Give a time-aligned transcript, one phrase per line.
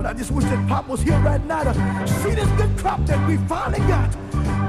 [0.00, 3.04] But I just wish that Pop was here right now to see this good crop
[3.04, 4.10] that we finally got.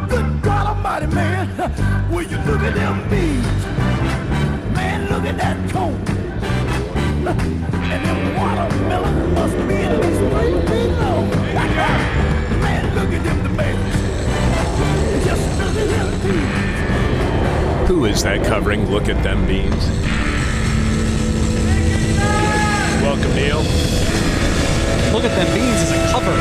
[0.10, 1.48] Good God Almighty, man.
[2.12, 3.46] Will you look at them beans?
[4.76, 5.96] Man, look at that cone.
[7.24, 11.30] And them watermelon must be at least three feet long.
[12.60, 13.96] Man, look at them tomatoes.
[15.24, 17.88] Just look at them beans.
[17.88, 18.92] Who is that covering?
[18.92, 19.88] Look at them beans.
[23.02, 24.21] Welcome, Neil.
[25.14, 26.36] Look at them beans as a cover.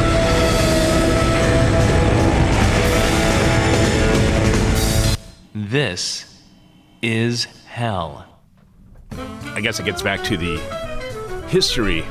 [5.55, 6.41] This
[7.03, 8.27] is hell.
[9.11, 10.59] I guess it gets back to the
[11.49, 12.05] history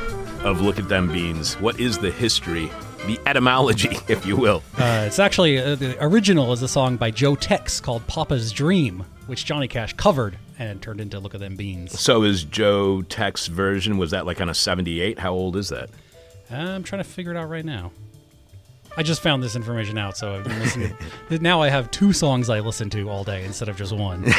[0.43, 1.53] of Look at Them Beans.
[1.55, 2.69] What is the history,
[3.07, 4.61] the etymology, if you will?
[4.77, 9.05] Uh, it's actually uh, the original is a song by Joe Tex called "Papa's Dream,"
[9.27, 13.47] which Johnny Cash covered and turned into "Look at Them Beans." So is Joe Tex's
[13.47, 15.19] version, was that like on a 78?
[15.19, 15.89] How old is that?
[16.51, 17.91] I'm trying to figure it out right now.
[18.97, 20.97] I just found this information out, so I've been listening.
[21.41, 24.25] now I have two songs I listen to all day instead of just one.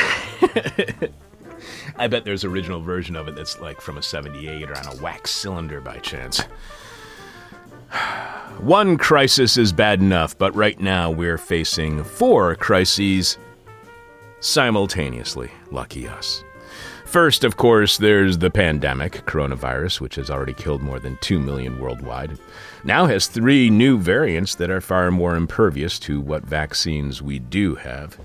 [1.96, 5.02] I bet there's original version of it that's like from a 78 or on a
[5.02, 6.40] wax cylinder by chance.
[8.58, 13.38] One crisis is bad enough, but right now we're facing four crises
[14.40, 15.50] simultaneously.
[15.70, 16.44] Lucky us.
[17.10, 21.80] First, of course, there's the pandemic, coronavirus, which has already killed more than 2 million
[21.80, 22.38] worldwide.
[22.84, 27.74] Now has three new variants that are far more impervious to what vaccines we do
[27.74, 28.16] have.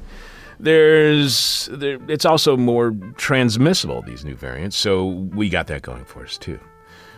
[0.59, 6.23] There's there, it's also more transmissible these new variants, so we got that going for
[6.23, 6.59] us too.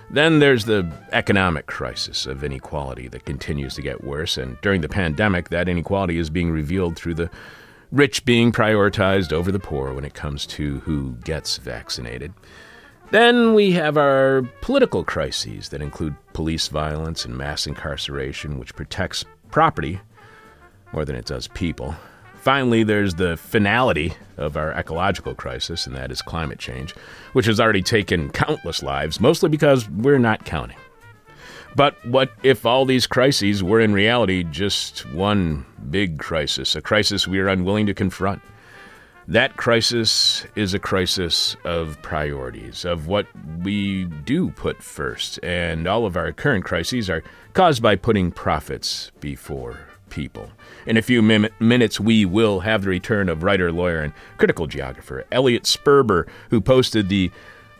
[0.09, 4.87] Then there's the economic crisis of inequality that continues to get worse, and during the
[4.87, 7.29] pandemic, that inequality is being revealed through the
[7.91, 12.33] rich being prioritized over the poor when it comes to who gets vaccinated.
[13.11, 19.23] Then we have our political crises that include police violence and mass incarceration, which protects
[19.49, 20.01] property
[20.91, 21.95] more than it does people.
[22.35, 26.93] Finally, there's the finality of our ecological crisis, and that is climate change,
[27.33, 30.77] which has already taken countless lives, mostly because we're not counting.
[31.75, 37.27] But what if all these crises were in reality just one big crisis, a crisis
[37.27, 38.41] we are unwilling to confront?
[39.29, 43.27] That crisis is a crisis of priorities, of what
[43.61, 47.23] we do put first, and all of our current crises are
[47.53, 49.79] caused by putting profits before
[50.09, 50.49] people.
[50.85, 54.65] In a few min- minutes, we will have the return of writer, lawyer, and critical
[54.65, 57.29] geographer Elliot Sperber, who posted the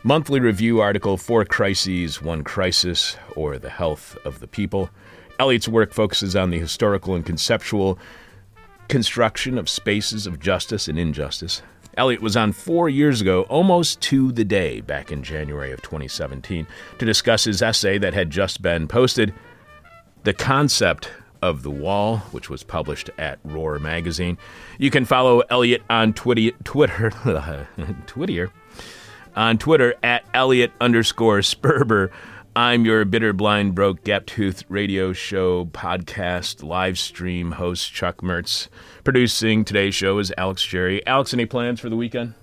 [0.08, 4.88] monthly review article Four Crises, One Crisis, or The Health of the People.
[5.38, 7.98] Elliot's work focuses on the historical and conceptual
[8.88, 11.60] construction of spaces of justice and injustice.
[11.98, 16.66] Elliot was on four years ago, almost to the day, back in January of 2017,
[16.98, 19.34] to discuss his essay that had just been posted,
[20.24, 21.10] The Concept
[21.42, 24.38] of the Wall, which was published at Roar Magazine.
[24.78, 27.10] You can follow Elliot on Twitter, Twitter,
[28.06, 28.50] Twitter,
[29.38, 32.10] on Twitter at Elliot underscore Sperber.
[32.56, 38.66] I'm your bitter, blind, broke, gap tooth radio show, podcast, live stream host, Chuck Mertz.
[39.04, 41.02] Producing today's show is Alex Jerri.
[41.06, 42.34] Alex, any plans for the weekend?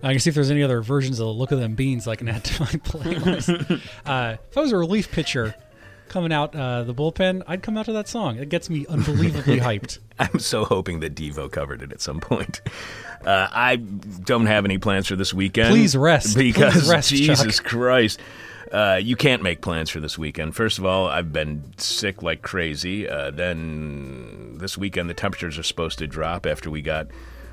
[0.00, 2.14] I can see if there's any other versions of the Look of Them Beans I
[2.14, 3.82] can add to my playlist.
[4.06, 5.56] uh, if I was a relief pitcher
[6.08, 8.38] coming out uh, the bullpen, I'd come out to that song.
[8.38, 9.98] It gets me unbelievably hyped.
[10.18, 12.60] I'm so hoping that Devo covered it at some point.
[13.24, 15.70] Uh, I don't have any plans for this weekend.
[15.70, 16.36] Please rest.
[16.36, 17.66] Because Please rest, Jesus Chuck.
[17.66, 18.20] Christ.
[18.72, 20.54] Uh, you can't make plans for this weekend.
[20.54, 23.08] First of all, I've been sick like crazy.
[23.08, 27.08] Uh, then this weekend, the temperatures are supposed to drop after we got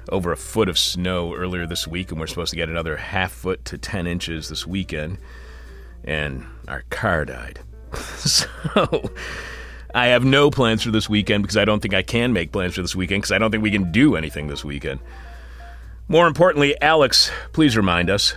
[0.09, 3.31] over a foot of snow earlier this week, and we're supposed to get another half
[3.31, 5.17] foot to 10 inches this weekend.
[6.03, 7.59] And our car died.
[8.17, 8.47] so
[9.94, 12.75] I have no plans for this weekend because I don't think I can make plans
[12.75, 15.00] for this weekend because I don't think we can do anything this weekend.
[16.07, 18.35] More importantly, Alex, please remind us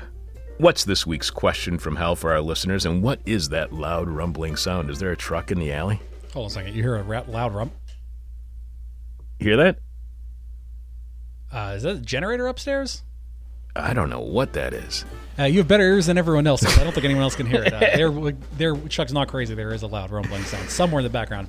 [0.58, 4.56] what's this week's question from hell for our listeners, and what is that loud rumbling
[4.56, 4.90] sound?
[4.90, 6.00] Is there a truck in the alley?
[6.32, 6.74] Hold on a second.
[6.74, 7.72] You hear a loud rump?
[9.38, 9.78] You hear that?
[11.52, 13.02] Uh, is that a generator upstairs?
[13.78, 15.04] I don't know what that is.
[15.38, 16.64] Uh, you have better ears than everyone else.
[16.64, 17.72] I don't think anyone else can hear it.
[17.72, 19.54] Uh, there, there, Chuck's not crazy.
[19.54, 21.48] There is a loud rumbling sound somewhere in the background.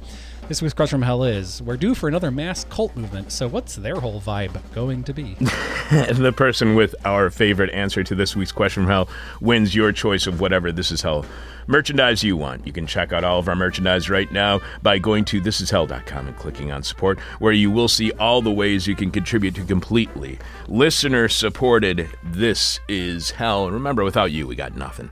[0.49, 3.31] This week's question from hell is: We're due for another mass cult movement.
[3.31, 5.35] So, what's their whole vibe going to be?
[5.91, 9.09] the person with our favorite answer to this week's question from hell
[9.41, 11.23] wins your choice of whatever this is hell
[11.67, 12.65] merchandise you want.
[12.65, 16.35] You can check out all of our merchandise right now by going to thisishell.com and
[16.35, 20.39] clicking on support, where you will see all the ways you can contribute to completely
[20.67, 23.65] listener supported This Is Hell.
[23.65, 25.11] And remember, without you, we got nothing.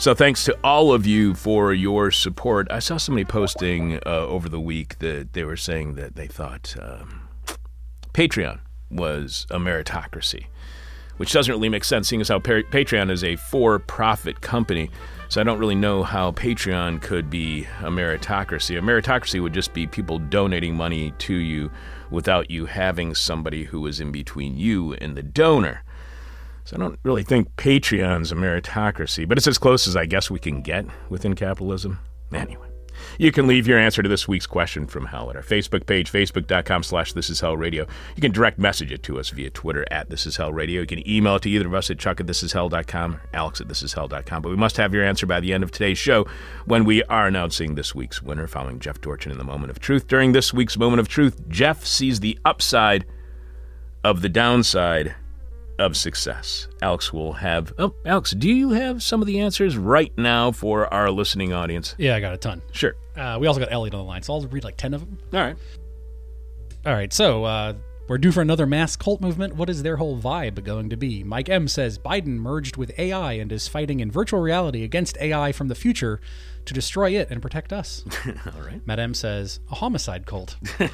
[0.00, 2.68] So thanks to all of you for your support.
[2.70, 6.76] I saw somebody posting uh, over the week that they were saying that they thought
[6.80, 7.28] um,
[8.14, 8.60] Patreon
[8.92, 10.46] was a meritocracy,
[11.16, 14.88] which doesn't really make sense, seeing as how pa- Patreon is a for-profit company.
[15.28, 18.78] So I don't really know how Patreon could be a meritocracy.
[18.78, 21.72] A meritocracy would just be people donating money to you
[22.08, 25.82] without you having somebody who is in between you and the donor.
[26.68, 30.30] So I don't really think Patreon's a meritocracy, but it's as close as I guess
[30.30, 31.98] we can get within capitalism.
[32.30, 32.68] Anyway.
[33.16, 36.12] You can leave your answer to this week's question from hell at our Facebook page,
[36.12, 37.86] facebook.com slash this is hell radio.
[38.16, 40.82] You can direct message it to us via Twitter at this is hell radio.
[40.82, 43.22] You can email it to either of us at chuck at this is hell.com or
[43.32, 44.42] alex at this is hell.com.
[44.42, 46.26] But we must have your answer by the end of today's show
[46.66, 50.06] when we are announcing this week's winner following Jeff Dorchin in the moment of truth.
[50.06, 53.06] During this week's moment of truth, Jeff sees the upside
[54.04, 55.14] of the downside
[55.78, 56.68] of success.
[56.82, 57.72] Alex will have.
[57.78, 61.94] Oh, Alex, do you have some of the answers right now for our listening audience?
[61.98, 62.62] Yeah, I got a ton.
[62.72, 62.94] Sure.
[63.16, 65.18] Uh, we also got Elliot on the line, so I'll read like 10 of them.
[65.32, 65.56] All right.
[66.86, 67.74] All right, so uh,
[68.08, 69.56] we're due for another mass cult movement.
[69.56, 71.22] What is their whole vibe going to be?
[71.24, 75.52] Mike M says Biden merged with AI and is fighting in virtual reality against AI
[75.52, 76.20] from the future
[76.64, 78.04] to destroy it and protect us.
[78.26, 78.80] All right.
[78.86, 80.56] Matt M says a homicide cult.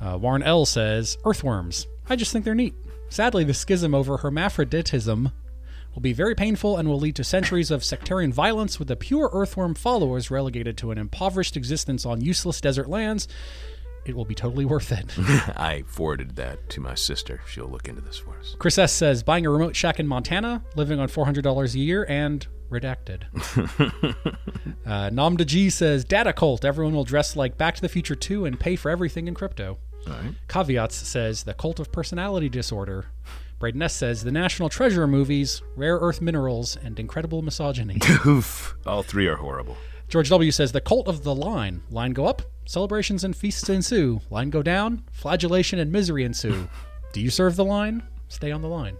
[0.00, 1.86] Uh, Warren L says earthworms.
[2.08, 2.74] I just think they're neat.
[3.10, 5.32] Sadly, the schism over hermaphroditism
[5.94, 9.28] will be very painful and will lead to centuries of sectarian violence with the pure
[9.32, 13.26] earthworm followers relegated to an impoverished existence on useless desert lands.
[14.06, 15.12] It will be totally worth it.
[15.58, 17.40] I forwarded that to my sister.
[17.48, 18.54] She'll look into this for us.
[18.60, 22.46] Chris S says buying a remote shack in Montana, living on $400 a year, and
[22.70, 23.24] redacted.
[24.86, 26.64] uh, Namda G says data cult.
[26.64, 29.78] Everyone will dress like Back to the Future 2 and pay for everything in crypto.
[30.06, 30.34] Right.
[30.48, 33.06] Caveats says the cult of personality disorder.
[33.58, 37.98] Braden S says the National Treasure movies, rare earth minerals, and incredible misogyny.
[38.26, 38.74] Oof.
[38.86, 39.76] All three are horrible.
[40.08, 41.82] George W says the cult of the line.
[41.90, 44.20] Line go up, celebrations and feasts ensue.
[44.30, 46.68] Line go down, flagellation and misery ensue.
[47.12, 48.02] Do you serve the line?
[48.28, 48.96] Stay on the line.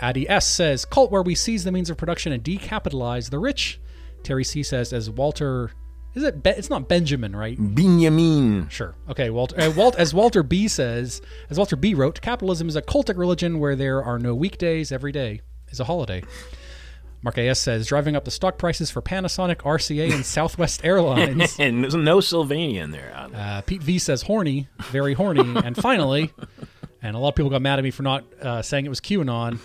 [0.00, 3.80] Addy S says cult where we seize the means of production and decapitalize the rich.
[4.22, 5.72] Terry C says as Walter
[6.14, 6.42] is it?
[6.42, 7.56] Be, it's not Benjamin, right?
[7.58, 8.68] Benjamin.
[8.68, 8.94] Sure.
[9.08, 9.30] Okay.
[9.30, 9.60] Walter.
[9.60, 13.58] Uh, Walt, as Walter B says, as Walter B wrote, capitalism is a cultic religion
[13.58, 14.92] where there are no weekdays.
[14.92, 16.22] Every day is a holiday.
[17.22, 21.58] Mark AS says driving up the stock prices for Panasonic, RCA, and Southwest Airlines.
[21.58, 23.12] And there's no Sylvania in there.
[23.34, 25.40] Uh, Pete V says horny, very horny.
[25.64, 26.32] and finally,
[27.00, 29.00] and a lot of people got mad at me for not uh, saying it was
[29.00, 29.60] QAnon.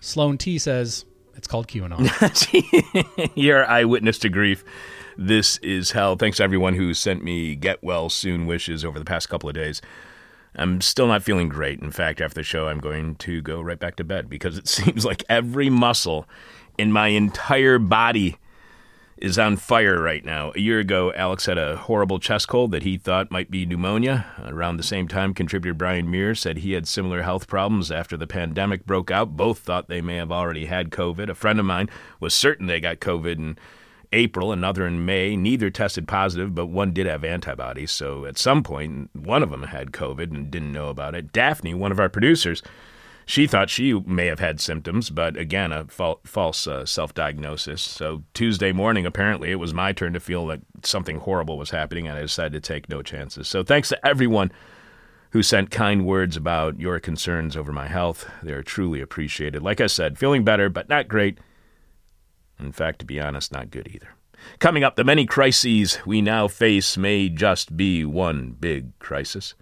[0.00, 1.04] Sloan T says
[1.36, 2.00] it's called QAnon.
[3.36, 4.64] Your eyewitness to grief.
[5.18, 6.16] This is hell.
[6.16, 9.54] Thanks to everyone who sent me get well soon wishes over the past couple of
[9.54, 9.80] days.
[10.54, 11.80] I'm still not feeling great.
[11.80, 14.68] In fact, after the show, I'm going to go right back to bed because it
[14.68, 16.26] seems like every muscle
[16.76, 18.36] in my entire body
[19.16, 20.52] is on fire right now.
[20.54, 24.26] A year ago, Alex had a horrible chest cold that he thought might be pneumonia.
[24.44, 28.26] Around the same time, contributor Brian Mier said he had similar health problems after the
[28.26, 29.34] pandemic broke out.
[29.34, 31.30] Both thought they may have already had COVID.
[31.30, 31.88] A friend of mine
[32.20, 33.58] was certain they got COVID in
[34.16, 35.36] April, another in May.
[35.36, 37.92] Neither tested positive, but one did have antibodies.
[37.92, 41.32] So at some point, one of them had COVID and didn't know about it.
[41.32, 42.62] Daphne, one of our producers,
[43.26, 47.82] she thought she may have had symptoms, but again, a fal- false uh, self diagnosis.
[47.82, 52.08] So Tuesday morning, apparently, it was my turn to feel that something horrible was happening,
[52.08, 53.48] and I decided to take no chances.
[53.48, 54.50] So thanks to everyone
[55.30, 58.30] who sent kind words about your concerns over my health.
[58.42, 59.60] They are truly appreciated.
[59.60, 61.38] Like I said, feeling better, but not great.
[62.58, 64.08] In fact, to be honest, not good either.
[64.58, 69.54] Coming up, the many crises we now face may just be one big crisis.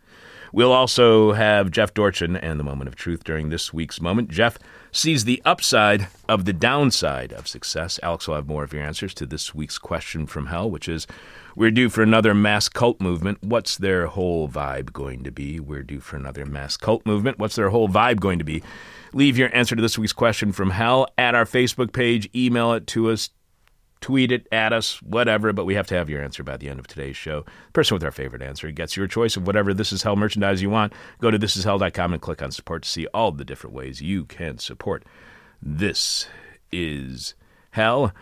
[0.52, 4.30] We'll also have Jeff Dorchin and the moment of truth during this week's moment.
[4.30, 4.56] Jeff
[4.92, 7.98] sees the upside of the downside of success.
[8.04, 11.08] Alex will have more of your answers to this week's question from hell, which is
[11.56, 13.38] we're due for another mass cult movement.
[13.42, 15.58] What's their whole vibe going to be?
[15.58, 17.40] We're due for another mass cult movement.
[17.40, 18.62] What's their whole vibe going to be?
[19.14, 22.28] Leave your answer to this week's question from hell at our Facebook page.
[22.35, 23.30] Email it to us
[24.04, 26.78] tweet it at us, whatever, but we have to have your answer by the end
[26.78, 27.40] of today's show.
[27.40, 30.61] The person with our favorite answer gets your choice of whatever This Is Hell merchandise
[30.61, 30.92] you want.
[31.23, 34.59] Go to thisishell.com and click on support to see all the different ways you can
[34.59, 35.06] support.
[35.62, 36.28] This
[36.71, 37.33] is
[37.71, 38.12] Hell.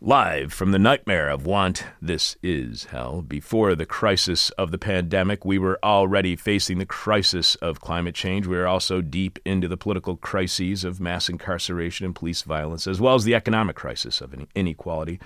[0.00, 3.20] Live from the nightmare of want, this is hell.
[3.20, 8.46] Before the crisis of the pandemic, we were already facing the crisis of climate change.
[8.46, 13.00] We are also deep into the political crises of mass incarceration and police violence, as
[13.00, 15.18] well as the economic crisis of inequality.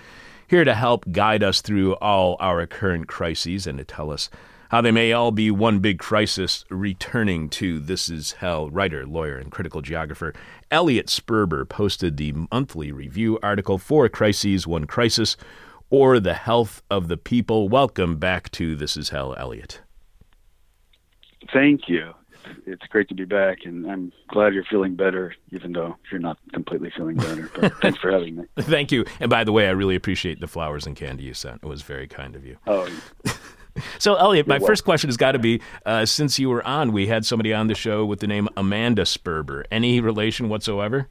[0.49, 4.31] Here to help guide us through all our current crises and to tell us
[4.73, 8.71] how they may all be one big crisis returning to This Is Hell.
[8.71, 10.33] Writer, lawyer, and critical geographer
[10.71, 15.37] Elliot Sperber posted the monthly review article four Crises One Crisis
[15.91, 17.69] or the Health of the People.
[17.69, 19.83] Welcome back to This Is Hell, Elliot.
[21.53, 22.15] Thank you.
[22.65, 26.39] It's great to be back, and I'm glad you're feeling better, even though you're not
[26.55, 27.51] completely feeling better.
[27.55, 28.45] But thanks for having me.
[28.59, 29.05] Thank you.
[29.21, 31.63] And by the way, I really appreciate the flowers and candy you sent.
[31.63, 32.57] It was very kind of you.
[32.67, 32.89] Oh,
[33.99, 37.07] So, Elliot, my first question has got to be uh, since you were on, we
[37.07, 39.65] had somebody on the show with the name Amanda Sperber.
[39.71, 41.09] Any relation whatsoever?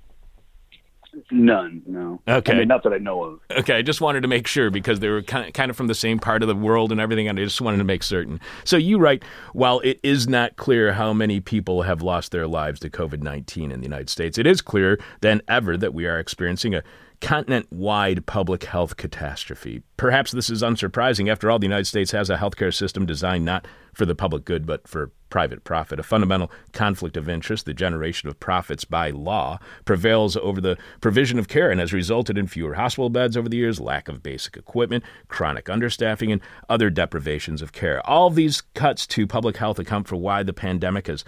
[1.30, 2.22] none, no.
[2.28, 2.54] Okay.
[2.54, 3.40] I mean, not that I know of.
[3.52, 5.88] Okay, I just wanted to make sure because they were kind of, kind of from
[5.88, 8.40] the same part of the world and everything, and I just wanted to make certain.
[8.64, 12.80] So you write, while it is not clear how many people have lost their lives
[12.82, 16.20] to COVID 19 in the United States, it is clearer than ever that we are
[16.20, 16.84] experiencing a
[17.22, 19.84] continent wide public health catastrophe.
[19.96, 21.32] Perhaps this is unsurprising.
[21.32, 24.66] After all, the United States has a healthcare system designed not for the public good,
[24.66, 26.00] but for private profit.
[26.00, 31.40] A fundamental conflict of interest, the generation of profits by law, prevails over the provision
[31.40, 34.58] of care and has resulted in fewer hospital beds over the years, lack of basic
[34.58, 38.06] equipment, chronic understaffing, and other deprivations of care.
[38.08, 41.24] All these cuts to public health account for why the pandemic has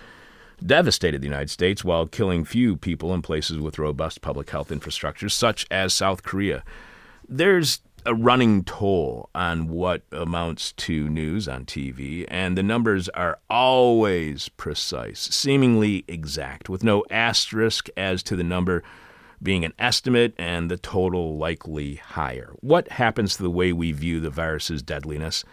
[0.65, 5.31] devastated the United States while killing few people in places with robust public health infrastructures,
[5.31, 6.63] such as South Korea.
[7.27, 13.39] There's a running toll on what amounts to news on TV, and the numbers are
[13.49, 18.83] always precise, seemingly exact, with no asterisk as to the number
[19.41, 22.53] being an estimate and the total likely higher.
[22.61, 25.43] What happens to the way we view the virus's deadliness?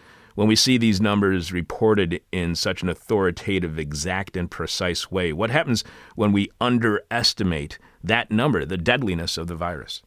[0.41, 5.51] When we see these numbers reported in such an authoritative, exact, and precise way, what
[5.51, 10.01] happens when we underestimate that number, the deadliness of the virus?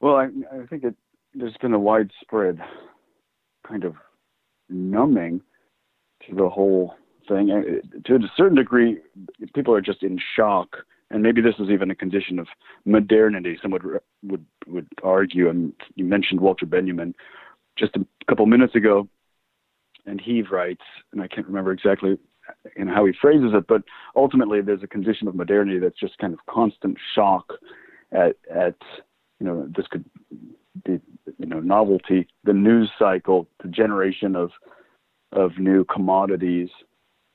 [0.00, 0.94] Well, I, I think it,
[1.34, 2.60] there's been a widespread
[3.66, 3.96] kind of
[4.68, 5.40] numbing
[6.28, 6.94] to the whole
[7.26, 7.50] thing.
[7.50, 8.98] And uh, To a certain degree,
[9.56, 10.76] people are just in shock,
[11.14, 12.48] and maybe this is even a condition of
[12.84, 13.56] modernity.
[13.62, 13.84] Some would
[14.24, 17.14] would would argue, and you mentioned Walter Benjamin
[17.78, 19.08] just a couple minutes ago,
[20.06, 22.18] and he writes, and I can't remember exactly
[22.74, 23.82] in how he phrases it, but
[24.16, 27.52] ultimately there's a condition of modernity that's just kind of constant shock
[28.10, 28.76] at at
[29.38, 30.04] you know this could
[30.84, 31.00] be
[31.38, 34.50] you know novelty, the news cycle, the generation of
[35.30, 36.70] of new commodities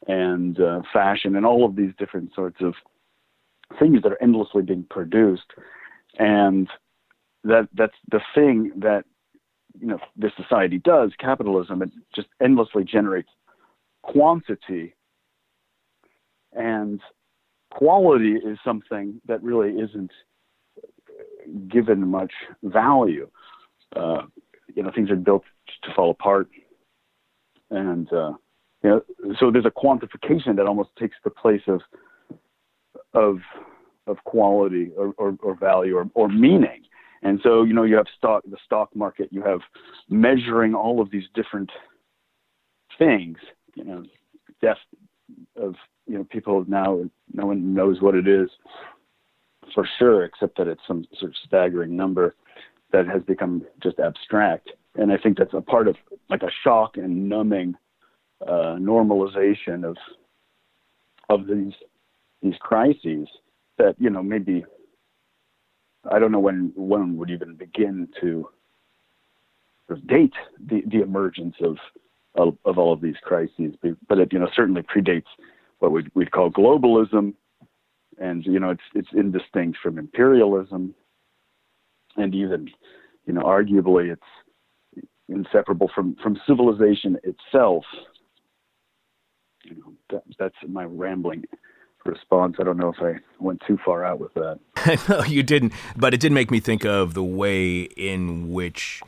[0.07, 2.73] and uh, fashion and all of these different sorts of
[3.77, 5.51] things that are endlessly being produced.
[6.17, 6.67] And
[7.43, 9.05] that that's the thing that
[9.79, 13.29] you know this society does capitalism it just endlessly generates
[14.01, 14.95] quantity.
[16.53, 16.99] And
[17.71, 20.11] quality is something that really isn't
[21.67, 22.33] given much
[22.63, 23.29] value.
[23.95, 24.23] Uh,
[24.73, 25.43] you know things are built
[25.83, 26.49] to fall apart.
[27.71, 28.33] And uh,
[28.83, 29.01] you know,
[29.39, 31.81] so there's a quantification that almost takes the place of
[33.13, 33.37] of
[34.07, 36.81] of quality or, or, or value or, or meaning.
[37.21, 39.59] And so, you know, you have stock the stock market, you have
[40.09, 41.69] measuring all of these different
[42.97, 43.37] things,
[43.75, 44.03] you know,
[44.61, 44.77] death
[45.55, 45.75] of
[46.07, 48.49] you know, people now no one knows what it is
[49.73, 52.35] for sure, except that it's some sort of staggering number
[52.91, 54.71] that has become just abstract.
[54.95, 55.95] And I think that's a part of
[56.29, 57.75] like a shock and numbing
[58.45, 59.97] uh, normalization of
[61.29, 61.73] of these
[62.41, 63.27] these crises
[63.77, 64.63] that you know maybe
[66.09, 68.49] I don't know when one would even begin to
[70.05, 70.33] date
[70.67, 71.77] the, the emergence of,
[72.63, 73.73] of all of these crises,
[74.07, 75.25] but it you know certainly predates
[75.79, 77.33] what we'd, we'd call globalism,
[78.19, 80.93] and you know it's it's indistinct from imperialism,
[82.17, 82.69] and even
[83.25, 87.83] you know arguably it's inseparable from from civilization itself.
[89.63, 91.43] You know, that, that's my rambling
[92.09, 92.57] response.
[92.59, 94.59] I don't know if I went too far out with that.
[95.09, 95.73] no, you didn't.
[95.95, 99.01] But it did make me think of the way in which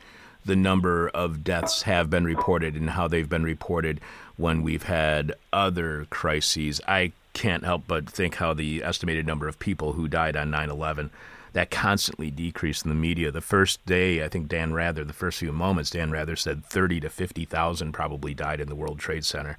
[0.44, 4.00] the number of deaths have been reported and how they've been reported
[4.36, 6.80] when we've had other crises.
[6.88, 10.70] I can't help but think how the estimated number of people who died on 9
[10.70, 11.10] 11
[11.52, 13.30] that constantly decreased in the media.
[13.30, 17.00] The first day, I think Dan Rather, the first few moments, Dan Rather said 30
[17.00, 19.58] to 50,000 probably died in the World Trade Center.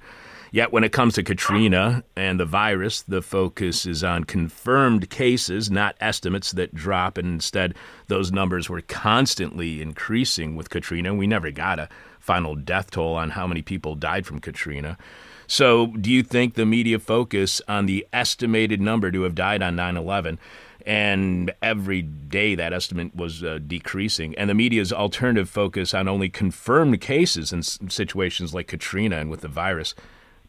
[0.54, 5.68] Yet when it comes to Katrina and the virus, the focus is on confirmed cases,
[5.68, 7.18] not estimates that drop.
[7.18, 7.74] And instead,
[8.06, 11.12] those numbers were constantly increasing with Katrina.
[11.12, 11.88] We never got a
[12.20, 14.96] final death toll on how many people died from Katrina.
[15.48, 19.74] So, do you think the media focus on the estimated number to have died on
[19.74, 20.38] 9 11
[20.86, 24.34] and every day that estimate was uh, decreasing.
[24.36, 29.40] And the media's alternative focus on only confirmed cases in situations like Katrina and with
[29.40, 29.94] the virus.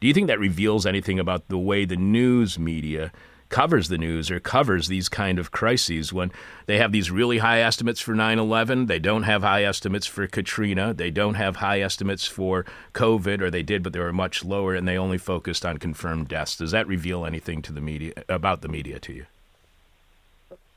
[0.05, 3.11] Do you think that reveals anything about the way the news media
[3.49, 6.31] covers the news or covers these kind of crises when
[6.67, 10.93] they have these really high estimates for 9/11, they don't have high estimates for Katrina,
[10.93, 14.75] they don't have high estimates for COVID or they did but they were much lower
[14.75, 16.55] and they only focused on confirmed deaths.
[16.55, 19.25] Does that reveal anything to the media about the media to you?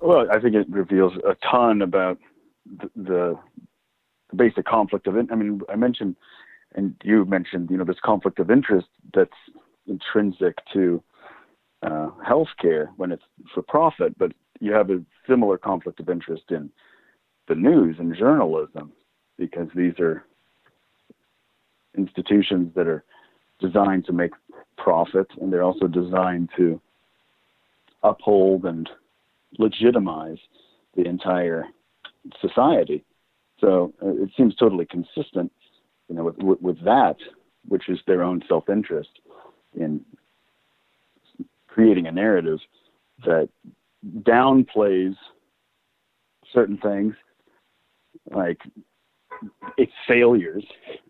[0.01, 2.17] Well, I think it reveals a ton about
[2.65, 3.39] the, the,
[4.31, 5.27] the basic conflict of it.
[5.31, 6.17] I mean, I mentioned,
[6.75, 9.31] and you mentioned, you know, this conflict of interest that's
[9.87, 11.03] intrinsic to
[11.83, 13.23] uh, healthcare when it's
[13.55, 16.71] for profit, but you have a similar conflict of interest in
[17.49, 18.93] the news and journalism
[19.39, 20.25] because these are
[21.97, 23.05] institutions that are
[23.61, 24.33] designed to make
[24.77, 26.81] profit and they're also designed to
[28.03, 28.89] uphold and
[29.59, 30.39] legitimize
[30.97, 31.65] the entire
[32.41, 33.05] society.
[33.61, 35.53] So uh, it seems totally consistent,
[36.09, 37.17] you know, with, with, that,
[37.67, 39.11] which is their own self-interest
[39.75, 40.05] in
[41.67, 42.59] creating a narrative
[43.25, 43.49] that
[44.21, 45.15] downplays
[46.53, 47.15] certain things,
[48.31, 48.59] like
[49.77, 50.65] its failures,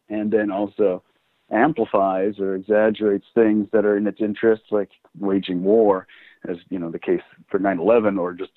[0.09, 1.03] and then also
[1.51, 6.07] amplifies or exaggerates things that are in its interest, like waging war,
[6.49, 8.53] as you know the case for 9/11, or just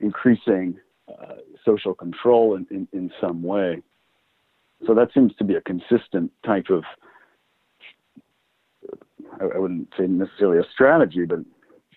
[0.00, 3.82] increasing uh, social control in, in, in some way.
[4.86, 6.84] So that seems to be a consistent type of,
[9.40, 11.40] I, wouldn't say necessarily a strategy, but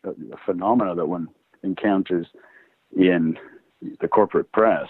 [0.03, 1.27] a, phenomena that one
[1.63, 2.27] encounters
[2.95, 3.37] in
[3.99, 4.87] the corporate press.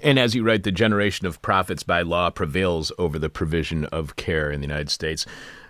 [0.00, 4.16] And as you write, the generation of profits by law prevails over the provision of
[4.16, 5.24] care in the United States.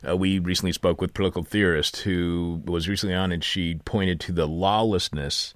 [0.07, 4.33] Uh, we recently spoke with political theorist who was recently on, and she pointed to
[4.33, 5.55] the lawlessness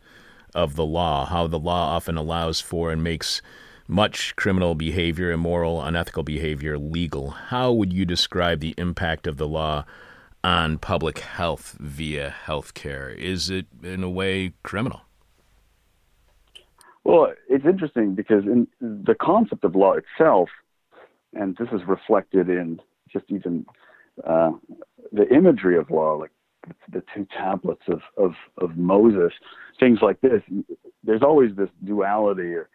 [0.54, 3.42] of the law, how the law often allows for and makes
[3.90, 7.30] much criminal behavior, immoral, unethical behavior legal.
[7.30, 9.84] How would you describe the impact of the law
[10.44, 13.10] on public health via health care?
[13.10, 15.02] Is it, in a way, criminal?
[17.02, 20.48] Well, it's interesting because in the concept of law itself,
[21.34, 22.80] and this is reflected in
[23.12, 23.66] just even
[24.24, 24.52] uh,
[25.10, 26.30] the imagery of law, like
[26.92, 29.32] the two tablets of, of, of Moses,
[29.80, 30.42] things like this.
[31.02, 32.68] There's always this duality or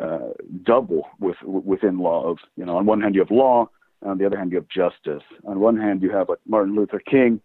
[0.00, 0.30] uh,
[0.62, 3.68] double with within law of you know on one hand you have law,
[4.04, 5.22] on the other hand you have justice.
[5.44, 7.40] On one hand you have like Martin Luther King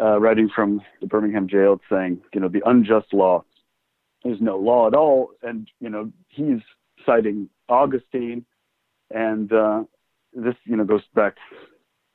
[0.00, 3.44] uh, writing from the Birmingham jail saying you know the unjust law
[4.24, 6.60] is no law at all, and you know he's
[7.04, 8.44] citing Augustine,
[9.10, 9.82] and uh,
[10.34, 11.36] this you know goes back,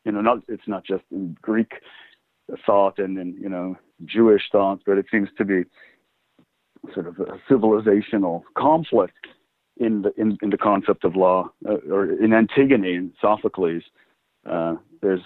[0.05, 1.73] you know not it's not just in Greek
[2.65, 5.63] thought and in you know Jewish thought, but it seems to be
[6.93, 9.27] sort of a civilizational conflict
[9.77, 13.83] in the in, in the concept of law, uh, or in Antigone and Sophocles.
[14.49, 15.21] Uh, there's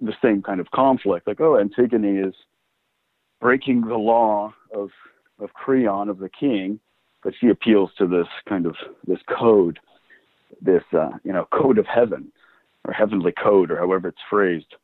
[0.00, 2.34] the same kind of conflict, like oh, Antigone is
[3.40, 4.90] breaking the law of
[5.40, 6.80] of Creon of the king,
[7.22, 8.74] but she appeals to this kind of
[9.06, 9.78] this code,
[10.60, 12.32] this uh, you know code of heaven
[12.86, 14.74] or heavenly code or however it's phrased,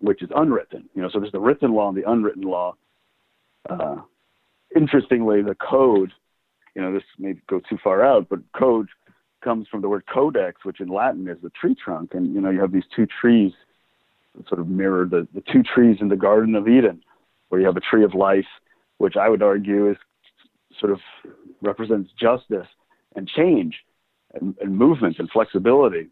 [0.00, 0.88] which is unwritten.
[0.94, 2.76] You know, so there's the written law and the unwritten law.
[3.68, 3.96] Uh,
[4.74, 6.12] interestingly, the code,
[6.76, 8.88] you know, this may go too far out, but code
[9.42, 12.50] comes from the word codex, which in Latin is the tree trunk, and you know
[12.50, 13.52] you have these two trees
[14.36, 17.02] that sort of mirror the, the two trees in the Garden of Eden,
[17.48, 18.44] where you have a tree of life
[18.98, 19.96] which I would argue is
[20.78, 20.98] sort of
[21.62, 22.66] represents justice
[23.14, 23.76] and change
[24.34, 26.08] and, and movement and flexibility,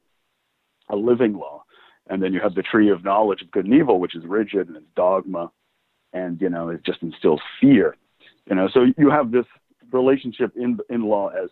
[0.89, 1.65] a living law.
[2.09, 4.69] And then you have the tree of knowledge of good and evil, which is rigid
[4.69, 5.51] and it's dogma,
[6.15, 7.97] and you know it just instills fear.
[8.49, 9.47] You know, so you have this
[9.95, 11.49] relationship in in law as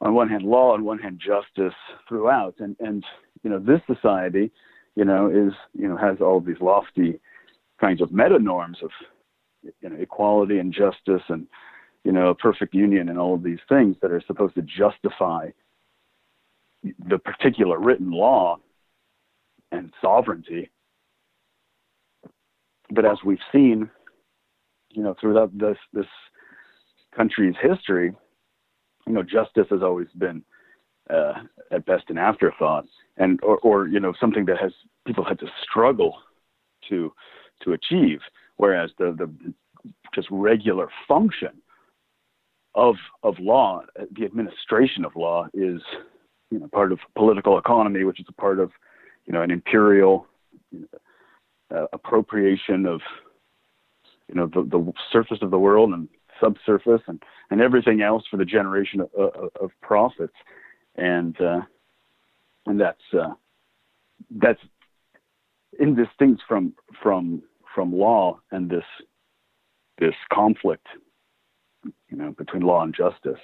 [0.00, 1.74] on one hand law, on one hand justice
[2.08, 3.04] throughout, and and
[3.42, 4.50] you know this society,
[4.96, 7.18] you know, is you know has all these lofty
[7.80, 8.90] kinds of meta norms of
[9.80, 11.46] you know equality and justice and
[12.04, 15.48] you know a perfect union and all of these things that are supposed to justify
[17.08, 18.58] the particular written law
[19.70, 20.70] and sovereignty.
[22.90, 23.90] But as we've seen
[24.90, 26.06] you know throughout this this
[27.14, 28.12] country's history
[29.06, 30.42] you know justice has always been
[31.10, 31.34] uh,
[31.70, 32.84] at best an afterthought.
[33.16, 34.72] And or, or you know something that has
[35.06, 36.18] people had to struggle
[36.88, 37.12] to
[37.64, 38.20] to achieve.
[38.56, 39.52] Whereas the the
[40.14, 41.60] just regular function
[42.74, 45.82] of of law, the administration of law is
[46.50, 48.70] you know part of political economy, which is a part of
[49.26, 50.26] you know an imperial
[50.70, 53.00] you know, uh, appropriation of
[54.28, 56.08] you know the, the surface of the world and
[56.40, 60.34] subsurface and, and everything else for the generation of, of, of profits,
[60.96, 61.60] and uh,
[62.66, 63.34] and that's uh,
[64.30, 64.60] that's
[65.78, 66.72] indistinct from
[67.02, 67.42] from
[67.74, 68.84] from law and this
[69.98, 70.86] this conflict,
[71.84, 73.38] you know, between law and justice.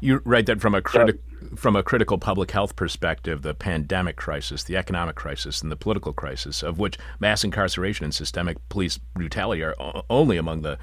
[0.00, 1.18] You write that from a criti-
[1.56, 6.12] from a critical public health perspective, the pandemic crisis, the economic crisis, and the political
[6.12, 10.78] crisis, of which mass incarceration and systemic police brutality are o- only among the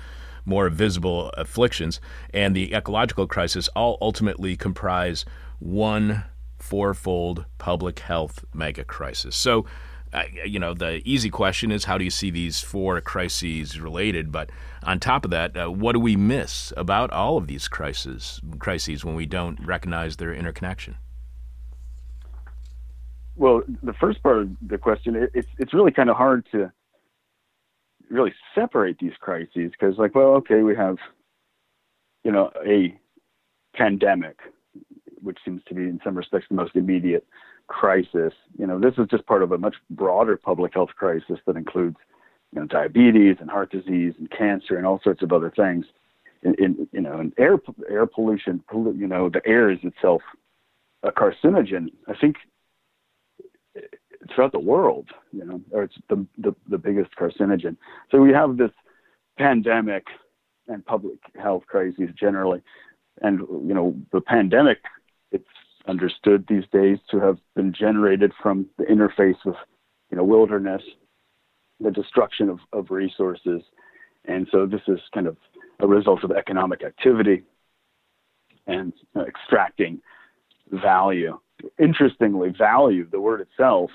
[0.50, 2.02] more visible afflictions,
[2.34, 5.24] and the ecological crisis all ultimately comprise
[5.60, 6.24] one
[6.58, 9.36] fourfold public health mega crisis.
[9.36, 9.66] So,
[10.12, 14.32] uh, you know, the easy question is how do you see these four crises related?
[14.32, 14.50] But
[14.84, 19.06] on top of that, uh, what do we miss about all of these crises crises
[19.06, 20.96] when we don't recognize their interconnection?
[23.36, 26.72] Well, the first part of the question, it, it's it's really kind of hard to
[28.10, 30.98] really separate these crises because, like, well, okay, we have,
[32.24, 32.98] you know, a
[33.76, 34.40] pandemic,
[35.22, 37.26] which seems to be in some respects the most immediate
[37.68, 38.34] crisis.
[38.58, 41.98] You know, this is just part of a much broader public health crisis that includes,
[42.54, 45.86] you know, diabetes and heart disease and cancer and all sorts of other things.
[46.42, 50.22] In, in you know, and air air pollution, you know, the air is itself
[51.04, 51.88] a carcinogen.
[52.08, 52.38] I think
[54.34, 57.78] throughout the world, you know, or it's the, the the biggest carcinogen.
[58.12, 58.72] So we have this
[59.38, 60.06] pandemic
[60.68, 62.62] and public health crises generally,
[63.22, 64.80] and you know, the pandemic.
[65.32, 65.46] It's
[65.88, 69.56] understood these days to have been generated from the interface of,
[70.12, 70.84] you know, wilderness,
[71.80, 73.62] the destruction of, of resources.
[74.26, 75.38] And so this is kind of
[75.80, 77.44] a result of economic activity
[78.68, 78.94] and
[79.28, 80.02] extracting
[80.72, 81.40] value.
[81.80, 83.90] Interestingly, value, the word itself,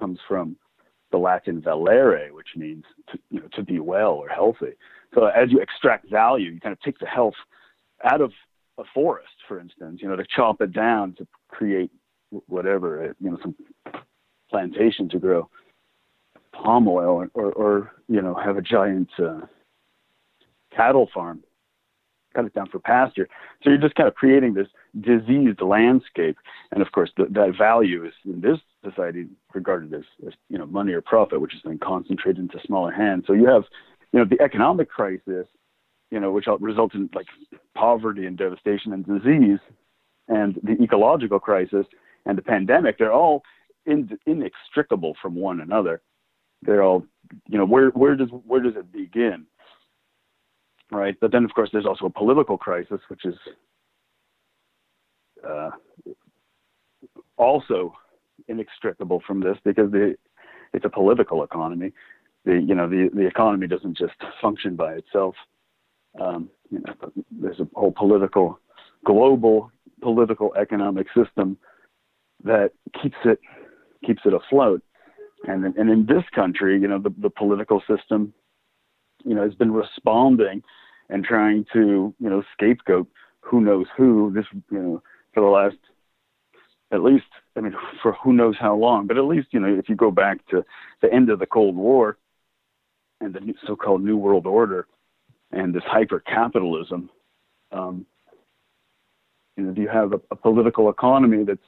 [0.00, 0.56] comes from
[1.12, 4.74] the Latin valere, which means to, you know, to be well or healthy.
[5.14, 7.34] So as you extract value, you kind of take the health
[8.10, 8.32] out of
[8.78, 11.90] a forest, for instance, you know, to chop it down to create
[12.46, 13.54] whatever, you know, some
[14.48, 15.48] plantation to grow
[16.52, 19.40] palm oil or, or, or you know, have a giant uh,
[20.74, 21.42] cattle farm,
[22.34, 23.28] cut it down for pasture.
[23.62, 24.68] So you're just kind of creating this
[25.00, 26.36] diseased landscape.
[26.72, 30.66] And of course, the, that value is in this society regarded as, as, you know,
[30.66, 33.24] money or profit, which is then concentrated into smaller hands.
[33.26, 33.64] So you have,
[34.12, 35.46] you know, the economic crisis
[36.10, 37.26] you know, which result in like
[37.74, 39.60] poverty and devastation and disease,
[40.28, 41.86] and the ecological crisis
[42.26, 43.42] and the pandemic, they're all
[43.86, 46.02] in, inextricable from one another.
[46.62, 47.06] They're all,
[47.48, 49.46] you know, where where does where does it begin?
[50.92, 53.34] Right, but then of course there's also a political crisis, which is
[55.48, 55.70] uh,
[57.36, 57.94] also
[58.50, 60.16] inextricable from this because the,
[60.72, 61.92] it's a political economy.
[62.44, 65.34] The you know the the economy doesn't just function by itself
[66.18, 66.94] um, you know,
[67.30, 68.58] there's a whole political,
[69.04, 69.70] global
[70.02, 71.58] political economic system
[72.42, 73.38] that keeps it
[74.04, 74.82] keeps it afloat.
[75.44, 78.32] And and in this country, you know, the, the political system,
[79.24, 80.62] you know, has been responding
[81.08, 83.08] and trying to, you know, scapegoat
[83.40, 85.76] who knows who this, you know, for the last
[86.92, 87.24] at least,
[87.56, 90.10] I mean, for who knows how long, but at least, you know, if you go
[90.10, 90.64] back to
[91.02, 92.16] the end of the Cold War
[93.20, 94.86] and the so-called New World Order,
[95.52, 97.10] and this hyper capitalism.
[97.72, 98.06] Um,
[99.56, 101.58] you know, do you have a, a, political economy that's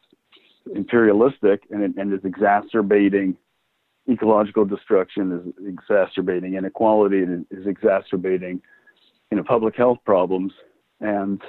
[0.74, 3.36] imperialistic and, and is exacerbating
[4.10, 8.60] ecological destruction, is exacerbating inequality, and is exacerbating
[9.30, 10.52] you know public health problems,
[11.00, 11.40] and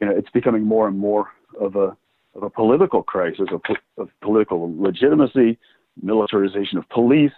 [0.00, 1.28] you know it's becoming more and more
[1.60, 1.96] of a
[2.34, 3.62] of a political crisis of,
[3.96, 5.58] of political legitimacy,
[6.02, 7.32] militarization of police,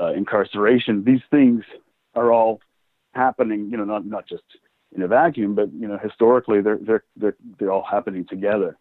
[0.00, 1.04] uh, incarceration.
[1.04, 1.64] These things
[2.14, 2.60] are all
[3.12, 4.42] happening, you know, not not just
[4.94, 8.76] in a vacuum, but you know, historically they're they're they're they're all happening together.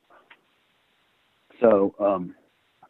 [1.59, 2.35] So, um,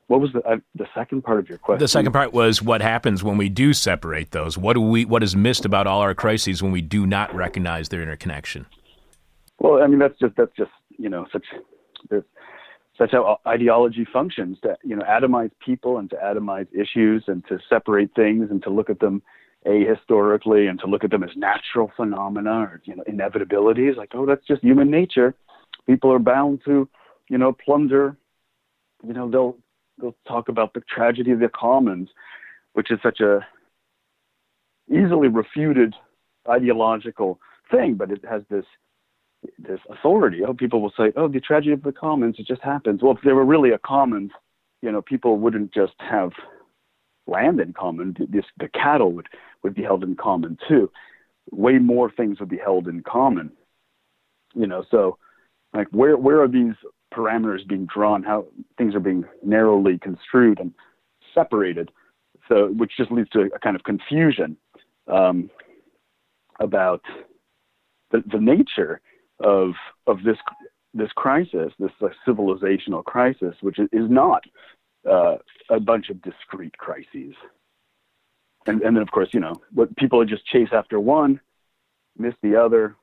[0.08, 1.80] what was the uh, the second part of your question?
[1.80, 4.58] The second part was what happens when we do separate those.
[4.58, 7.90] What do we what is missed about all our crises when we do not recognize
[7.90, 8.66] their interconnection?
[9.60, 11.46] Well, I mean that's just that's just you know such
[12.10, 12.24] there's
[13.00, 17.58] that's how ideology functions to you know atomize people and to atomize issues and to
[17.70, 19.24] separate things and to look at them
[19.66, 23.96] ahistorically and to look at them as natural phenomena or you know inevitabilities.
[23.96, 25.34] Like oh that's just human nature.
[25.88, 26.88] People are bound to
[27.30, 28.18] you know plunder.
[29.08, 29.58] You know they'll
[30.00, 32.10] they'll talk about the tragedy of the commons
[32.74, 33.46] which is such a
[34.90, 35.94] easily refuted
[36.50, 37.40] ideological
[37.72, 38.66] thing but it has this
[39.58, 43.02] this authority oh people will say oh the tragedy of the commons it just happens
[43.02, 44.32] well if there were really a commons
[44.82, 46.32] you know people wouldn't just have
[47.30, 49.28] land in common this, the cattle would
[49.64, 50.90] would be held in common too.
[51.52, 53.52] way more things would be held in common.
[54.56, 55.18] You know, so
[55.74, 56.74] like where where are these
[57.14, 58.24] parameters being drawn?
[58.24, 58.46] How
[58.78, 60.74] things are being narrowly construed and
[61.34, 61.92] separated.
[62.48, 64.58] So which just leads to a kind of confusion
[65.08, 65.50] um,
[66.60, 67.02] about
[68.12, 69.02] the, the nature
[69.40, 69.74] of
[70.08, 70.38] of this
[70.94, 74.44] this crisis, this uh, civilizational crisis, which is, not
[75.10, 75.36] uh,
[75.70, 77.36] a bunch of discrete crises.
[78.66, 81.40] And, and then, of course, you know, what people just chase after one,
[82.18, 82.96] miss the other.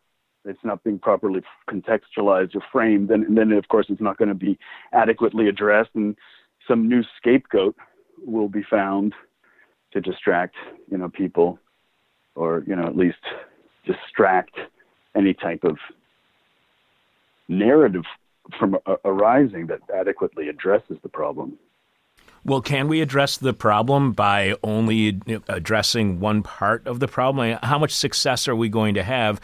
[0.44, 4.28] It's not being properly contextualized or framed, and, and then, of course, it's not going
[4.28, 4.58] to be
[4.92, 6.16] adequately addressed, and
[6.68, 7.74] some new scapegoat
[8.24, 9.12] will be found
[9.92, 10.54] to distract,
[10.90, 11.58] you know, people,
[12.34, 13.18] or you know, at least
[13.86, 14.56] distract
[15.16, 15.78] any type of
[17.48, 18.04] narrative
[18.58, 21.58] from arising that adequately addresses the problem.
[22.44, 27.58] Well, can we address the problem by only addressing one part of the problem?
[27.62, 29.40] How much success are we going to have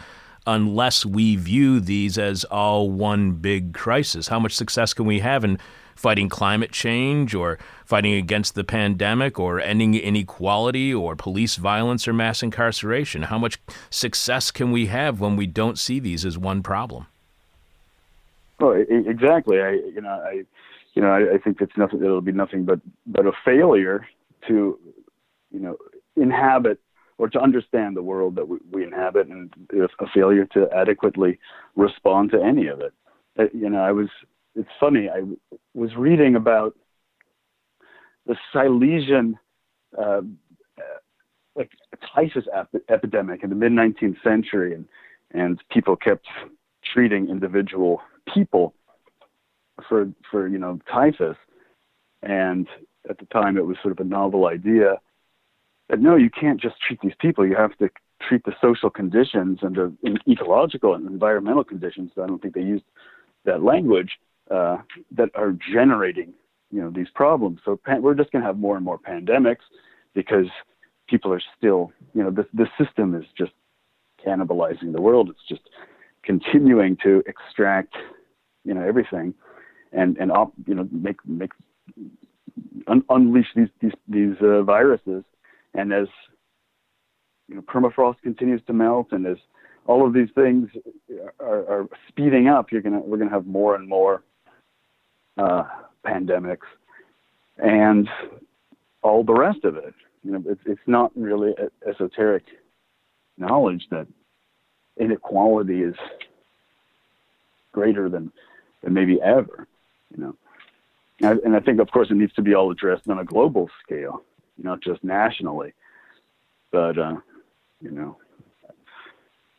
[0.47, 4.29] unless we view these as all one big crisis?
[4.29, 5.59] How much success can we have in
[5.97, 12.13] fighting climate change or fighting against the pandemic or ending inequality or police violence or
[12.13, 13.23] mass incarceration?
[13.23, 13.61] How much
[13.91, 17.07] success can we have when we don't see these as one problem?
[18.63, 19.61] Well, exactly.
[19.61, 20.43] I, you know, I,
[20.95, 22.01] you know, I, I think it's nothing.
[22.01, 24.07] It'll be nothing but but a failure
[24.47, 24.79] to,
[25.51, 25.77] you know,
[26.17, 26.79] inhabit
[27.19, 31.41] or to understand the world that we, we inhabit, and a failure to adequately
[31.75, 32.93] respond to any of it.
[33.53, 34.09] You know, I was.
[34.55, 35.09] It's funny.
[35.09, 35.23] I
[35.75, 36.77] was reading about
[38.27, 39.39] the Silesian,
[39.99, 40.21] uh,
[41.57, 41.71] like
[42.15, 44.87] typhus ep- epidemic in the mid 19th century, and
[45.33, 46.27] and people kept
[46.95, 48.75] treating individual people
[49.89, 51.37] for for you know typhus,
[52.23, 52.67] and
[53.09, 55.01] at the time it was sort of a novel idea
[55.89, 57.47] that no, you can't just treat these people.
[57.47, 57.91] You have to
[58.27, 59.93] treat the social conditions and the
[60.29, 62.13] ecological and environmental conditions.
[62.17, 62.85] I don't think they used
[63.45, 64.13] that language
[64.51, 64.79] uh,
[65.17, 66.33] that are generating
[66.71, 67.61] you know these problems.
[67.65, 69.65] So pan- we're just going to have more and more pandemics
[70.15, 70.47] because
[71.09, 73.53] people are still you know the the system is just
[74.25, 75.29] cannibalizing the world.
[75.31, 75.69] It's just
[76.23, 77.95] continuing to extract,
[78.65, 79.35] you know, everything,
[79.93, 81.53] and and op, you know make make
[82.87, 85.25] un- unleash these these these uh, viruses,
[85.75, 86.09] and as
[87.49, 89.37] you know permafrost continues to melt, and as
[89.87, 90.69] all of these things
[91.41, 94.23] are, are speeding up, you're gonna we're gonna have more and more
[95.39, 95.65] uh,
[96.07, 96.69] pandemics,
[97.59, 98.09] and
[99.03, 99.95] all the rest of it.
[100.25, 101.53] You know, it's it's not really
[101.89, 102.45] esoteric
[103.39, 104.07] knowledge that
[104.99, 105.95] inequality is
[107.73, 108.31] greater than
[108.83, 109.67] than maybe ever.
[110.15, 110.37] You know,
[111.21, 113.25] and I, and I think, of course, it needs to be all addressed on a
[113.25, 114.23] global scale,
[114.59, 115.73] not just nationally.
[116.71, 117.17] But uh,
[117.81, 118.17] you know,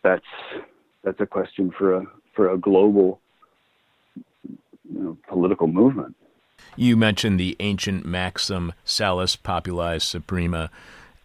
[0.02, 0.26] that's
[1.04, 2.06] that's a question for a
[2.36, 3.20] for a global
[4.16, 6.16] you know, political movement.
[6.76, 10.70] You mentioned the ancient maxim "Salus populi suprema."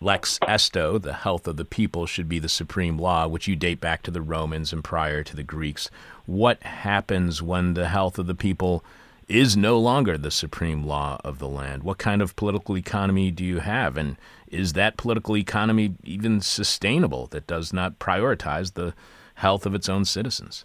[0.00, 3.80] Lex esto, the health of the people, should be the supreme law, which you date
[3.80, 5.90] back to the Romans and prior to the Greeks.
[6.24, 8.84] What happens when the health of the people
[9.26, 11.82] is no longer the supreme law of the land?
[11.82, 13.96] What kind of political economy do you have?
[13.96, 18.94] And is that political economy even sustainable that does not prioritize the
[19.34, 20.64] health of its own citizens?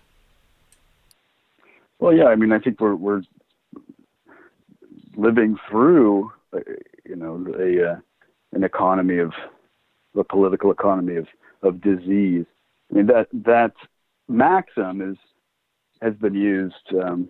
[1.98, 3.24] Well, yeah, I mean, I think we're, we're
[5.16, 6.60] living through, uh,
[7.04, 7.94] you know, a.
[7.94, 7.96] Uh,
[8.54, 9.32] an economy of
[10.16, 11.28] the political economy of,
[11.62, 12.46] of disease.
[12.92, 13.74] I mean that that
[14.28, 15.18] maxim is
[16.02, 17.30] has been used um,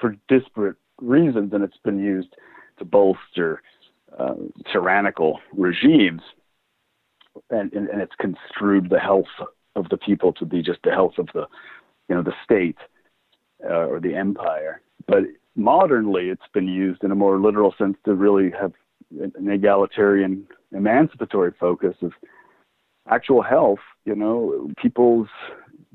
[0.00, 2.34] for disparate reasons, and it's been used
[2.78, 3.62] to bolster
[4.18, 4.34] uh,
[4.70, 6.20] tyrannical regimes,
[7.50, 9.26] and, and, and it's construed the health
[9.74, 11.46] of the people to be just the health of the
[12.08, 12.78] you know the state
[13.64, 14.80] uh, or the empire.
[15.06, 15.24] But
[15.56, 18.72] modernly, it's been used in a more literal sense to really have
[19.20, 22.12] an egalitarian, emancipatory focus of
[23.08, 23.80] actual health.
[24.04, 25.28] You know, people's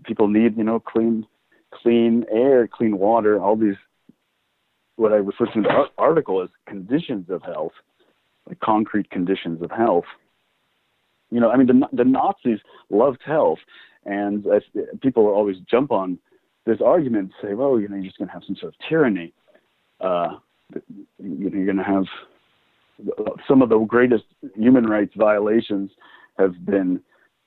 [0.03, 1.25] people need you know clean,
[1.73, 3.39] clean air, clean water.
[3.41, 3.75] All these
[4.95, 7.71] what I refer to in the article as conditions of health,
[8.47, 10.05] like concrete conditions of health.
[11.31, 13.59] You know, I mean, the the Nazis loved health,
[14.05, 14.45] and
[15.01, 16.19] people always jump on
[16.65, 18.79] this argument, and say, well, you know, you're just going to have some sort of
[18.87, 19.33] tyranny.
[20.01, 20.37] Uh,
[20.73, 22.05] you know, you're going to have
[23.47, 25.91] some of the greatest human rights violations
[26.37, 27.01] have been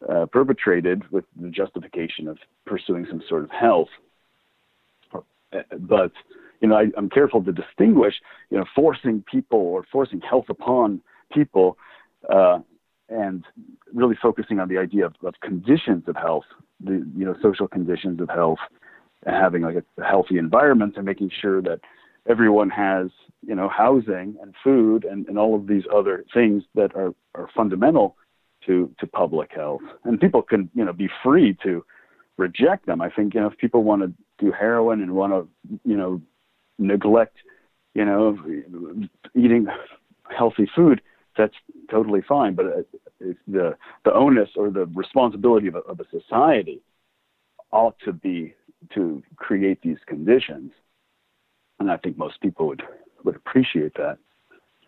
[0.08, 3.88] uh, perpetrated with the justification of pursuing some sort of health.
[5.50, 6.12] But
[6.60, 8.14] you know, I, am careful to distinguish,
[8.50, 11.76] you know, forcing people or forcing health upon people,
[12.32, 12.60] uh,
[13.08, 13.44] and
[13.92, 16.44] really focusing on the idea of, of conditions of health,
[16.80, 18.60] the you know social conditions of health,
[19.26, 21.80] and having like a healthy environment and making sure that
[22.28, 23.08] everyone has
[23.42, 27.48] you know housing and food and, and all of these other things that are, are
[27.55, 28.16] fundamental
[28.66, 29.83] to to public health.
[30.05, 31.85] And people can you know be free to
[32.37, 33.00] reject them.
[33.00, 36.20] I think you know if people want to do heroin and want to you know
[36.78, 37.37] neglect
[37.94, 38.38] you know
[39.35, 39.66] eating
[40.37, 41.02] healthy food
[41.37, 41.55] that's
[41.90, 42.55] totally fine.
[42.55, 46.81] But uh, the the onus or the responsibility of a, of a society
[47.70, 48.55] ought to be
[48.94, 50.72] to create these conditions
[51.83, 52.83] and I think most people would
[53.24, 54.18] would appreciate that.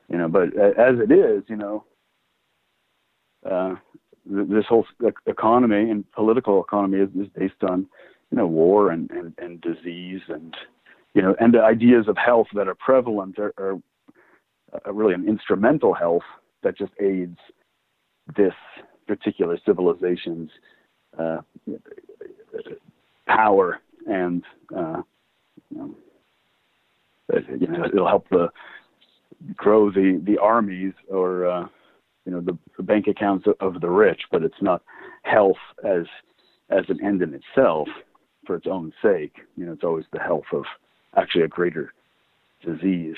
[0.09, 1.85] You know, but as it is, you know,
[3.49, 3.75] uh,
[4.27, 4.87] this whole
[5.27, 7.87] economy and political economy is, is based on
[8.31, 10.57] you know war and, and, and disease and
[11.15, 13.79] you know and the ideas of health that are prevalent are, are,
[14.85, 16.23] are really an instrumental health
[16.63, 17.39] that just aids
[18.37, 18.55] this
[19.07, 20.51] particular civilization's
[21.19, 21.39] uh,
[23.27, 24.43] power and
[24.75, 25.03] uh,
[25.71, 25.95] you know,
[27.33, 28.49] you know, it'll help the
[29.57, 31.67] grow the the armies or uh,
[32.25, 34.83] you know the, the bank accounts of, of the rich, but it's not
[35.23, 36.07] health as
[36.71, 37.89] as an end in itself
[38.47, 39.37] for its own sake.
[39.57, 40.65] You know, it's always the health of
[41.17, 41.93] actually a greater
[42.65, 43.17] disease.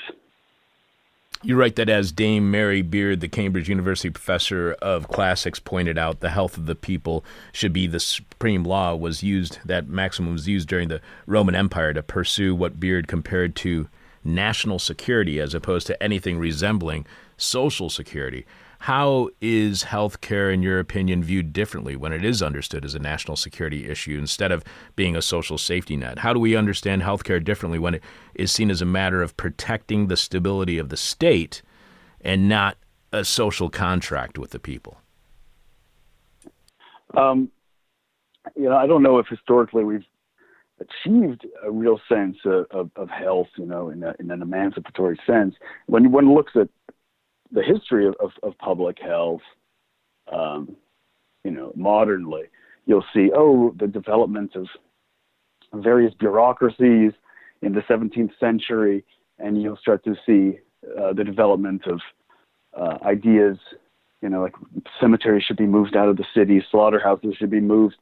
[1.43, 6.19] You write that as Dame Mary Beard, the Cambridge University professor of classics, pointed out,
[6.19, 8.95] the health of the people should be the supreme law.
[8.95, 13.55] Was used that maximum was used during the Roman Empire to pursue what Beard compared
[13.57, 13.87] to
[14.27, 17.05] national security as opposed to anything resembling
[17.37, 18.45] social security.
[18.79, 23.35] How is healthcare, in your opinion, viewed differently when it is understood as a national
[23.35, 24.63] security issue instead of
[24.95, 26.19] being a social safety net?
[26.19, 28.03] How do we understand healthcare differently when it
[28.35, 31.63] is seen as a matter of protecting the stability of the state
[32.21, 32.77] and not
[33.11, 34.97] a social contract with the people?
[37.15, 37.49] Um,
[38.55, 40.05] you know, I don't know if historically we've
[40.79, 45.19] achieved a real sense of, of, of health, you know, in, a, in, an emancipatory
[45.25, 45.55] sense.
[45.87, 46.69] When one looks at
[47.51, 49.41] the history of, of, of public health,
[50.31, 50.75] um,
[51.43, 52.43] you know, modernly,
[52.85, 54.67] you'll see, oh, the development of
[55.73, 57.11] various bureaucracies
[57.61, 59.03] in the 17th century,
[59.39, 60.59] and you'll start to see
[60.99, 61.99] uh, the development of
[62.79, 63.57] uh, ideas,
[64.21, 64.53] you know, like
[64.99, 67.95] cemeteries should be moved out of the cities, slaughterhouses should be moved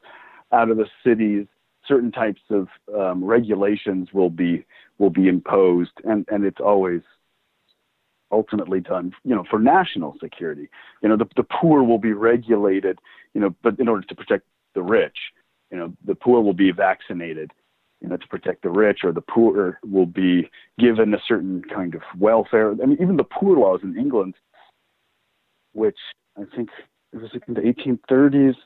[0.52, 1.46] out of the cities,
[1.86, 4.64] certain types of um, regulations will be
[4.98, 7.02] will be imposed, and and it's always
[8.32, 10.68] ultimately done, you know, for national security.
[11.02, 12.98] You know, the the poor will be regulated,
[13.34, 14.44] you know, but in order to protect
[14.74, 15.16] the rich,
[15.70, 17.50] you know, the poor will be vaccinated,
[18.00, 21.94] you know, to protect the rich, or the poor will be given a certain kind
[21.94, 22.72] of welfare.
[22.72, 24.34] I mean, even the poor laws in England,
[25.72, 25.98] which
[26.36, 26.70] I think
[27.12, 28.56] it was in the 1830s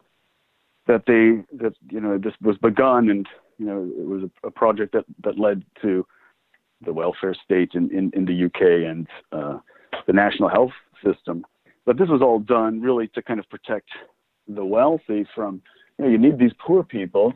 [0.91, 4.51] that they that you know this was begun and you know it was a, a
[4.51, 6.05] project that that led to
[6.85, 9.59] the welfare state in in, in the UK and uh,
[10.07, 10.73] the national health
[11.05, 11.45] system.
[11.87, 13.89] But this was all done really to kind of protect
[14.49, 15.63] the wealthy from
[15.97, 17.35] you know you need these poor people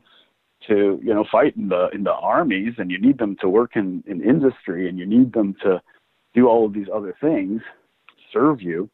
[0.66, 3.76] to you know fight in the in the armies and you need them to work
[3.76, 5.80] in in industry and you need them to
[6.34, 7.62] do all of these other things
[8.32, 8.90] serve you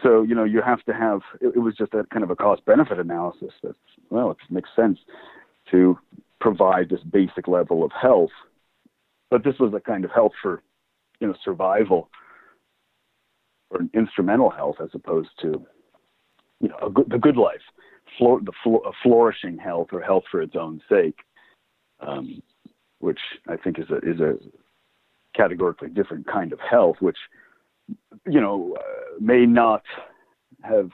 [0.00, 2.36] so you know you have to have it, it was just a kind of a
[2.36, 3.74] cost benefit analysis that
[4.10, 4.98] well it makes sense
[5.70, 5.98] to
[6.40, 8.30] provide this basic level of health.
[9.30, 10.62] But this was a kind of health for
[11.20, 12.08] you know survival
[13.70, 15.64] or an instrumental health as opposed to
[16.60, 17.60] you know good, the good life
[18.18, 21.18] the flourishing health or health for its own sake
[22.00, 22.42] um,
[22.98, 24.34] which I think is a is a
[25.34, 27.16] categorically different kind of health which
[28.26, 29.82] you know, uh, may not
[30.62, 30.90] have,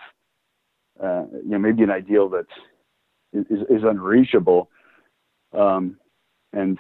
[1.03, 2.46] uh, you know, maybe an ideal that
[3.33, 4.70] is, is unreachable.
[5.53, 5.98] Um,
[6.53, 6.79] and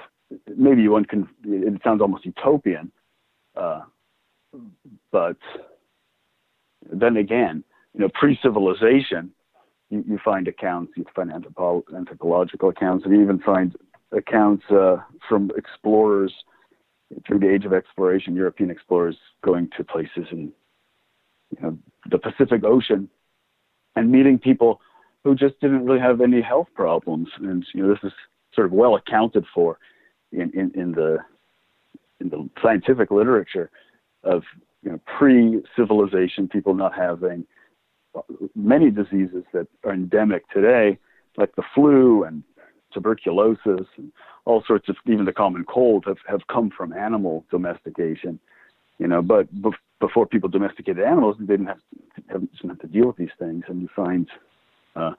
[0.56, 2.90] maybe one can, it sounds almost utopian.
[3.56, 3.82] Uh,
[5.10, 5.36] but
[6.92, 9.30] then again, you know, pre-civilization,
[9.90, 13.76] you, you find accounts, you find anthropo- anthropological accounts, and you even find
[14.12, 14.96] accounts uh,
[15.28, 16.32] from explorers
[17.26, 20.52] through the age of exploration, European explorers going to places in
[21.50, 21.78] you know,
[22.10, 23.08] the Pacific Ocean
[23.96, 24.80] and meeting people
[25.24, 27.28] who just didn't really have any health problems.
[27.38, 28.12] And you know, this is
[28.54, 29.78] sort of well accounted for
[30.32, 31.18] in, in, in the
[32.20, 33.70] in the scientific literature
[34.24, 34.42] of
[34.82, 37.46] you know, pre-civilization people not having
[38.56, 40.98] many diseases that are endemic today,
[41.36, 42.42] like the flu and
[42.92, 44.12] tuberculosis and
[44.44, 48.38] all sorts of even the common cold have, have come from animal domestication
[48.98, 52.86] you know but, but before people domesticated animals, they didn't have to, didn't have to
[52.86, 54.28] deal with these things, and you find
[54.96, 55.12] uh,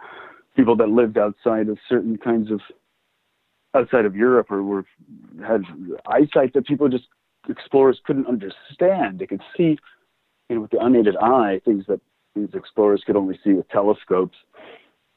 [0.56, 2.62] people that lived outside of certain kinds of
[3.76, 4.86] outside of Europe or were
[5.46, 5.62] had
[6.08, 7.06] eyesight that people just
[7.50, 9.20] explorers couldn't understand.
[9.20, 9.78] They could see
[10.50, 12.00] you know, with the unaided eye things that
[12.36, 14.38] these explorers could only see with telescopes,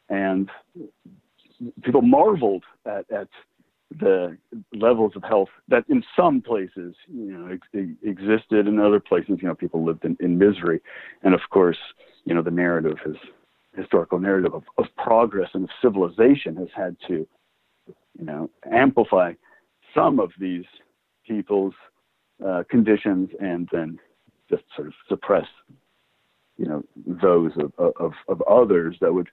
[0.09, 0.51] and
[1.83, 3.29] people marveled at, at
[4.01, 4.37] the
[4.73, 8.67] levels of health that in some places you know ex- existed.
[8.67, 10.81] In other places you know people lived in, in misery.
[11.23, 11.79] And of course
[12.25, 13.17] you know the narrative is
[13.77, 17.27] historical narrative of, of progress and of civilization has had to
[18.19, 19.33] you know amplify
[19.95, 20.65] some of these
[21.27, 21.75] people's
[22.47, 23.99] uh, conditions and then
[24.51, 25.47] just sort of suppress
[26.57, 29.29] you know those of, of, of others that would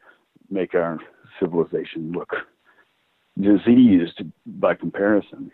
[0.50, 0.98] make our
[1.40, 2.34] civilization look
[3.40, 5.52] diseased by comparison.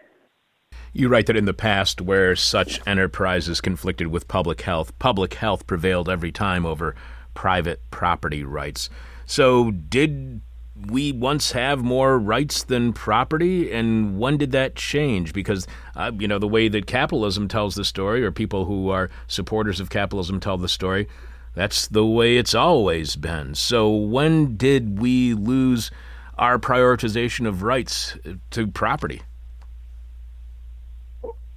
[0.93, 5.67] You write that in the past, where such enterprises conflicted with public health, public health
[5.67, 6.95] prevailed every time over
[7.33, 8.89] private property rights.
[9.25, 10.41] So, did
[10.87, 15.33] we once have more rights than property, and when did that change?
[15.33, 19.09] Because uh, you know the way that capitalism tells the story, or people who are
[19.27, 21.07] supporters of capitalism tell the story,
[21.55, 23.55] that's the way it's always been.
[23.55, 25.91] So, when did we lose?
[26.37, 28.17] our prioritization of rights
[28.51, 29.21] to property?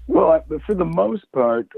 [0.07, 1.69] Well, for the most part,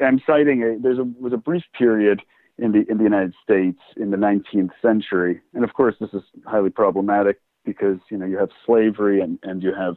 [0.00, 2.22] I'm citing a there was a brief period
[2.58, 6.22] in the in the United States in the 19th century, and of course this is
[6.46, 9.96] highly problematic because you know you have slavery and and you have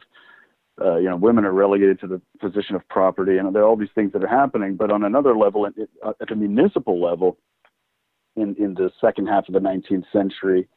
[0.80, 3.76] uh, you know women are relegated to the position of property, and there are all
[3.76, 4.74] these things that are happening.
[4.74, 5.74] But on another level, at,
[6.20, 7.38] at the municipal level,
[8.36, 10.68] in in the second half of the 19th century,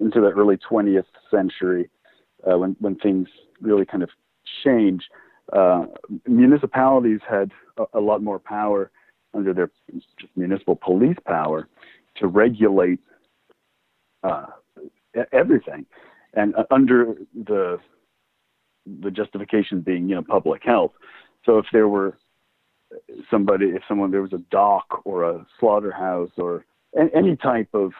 [0.00, 1.88] into the early 20th century,
[2.50, 3.28] uh, when when things
[3.60, 4.10] really kind of
[4.64, 5.04] change,
[5.52, 5.86] uh,
[6.26, 8.90] municipalities had a, a, lot more power
[9.34, 9.70] under their
[10.36, 11.68] municipal police power
[12.16, 13.00] to regulate
[14.22, 14.46] uh,
[15.32, 15.86] everything,
[16.34, 17.14] and uh, under
[17.46, 17.78] the
[19.00, 20.92] the justification being you know public health.
[21.44, 22.16] So if there were
[23.30, 26.64] somebody, if someone there was a dock or a slaughterhouse or
[27.14, 27.92] any type of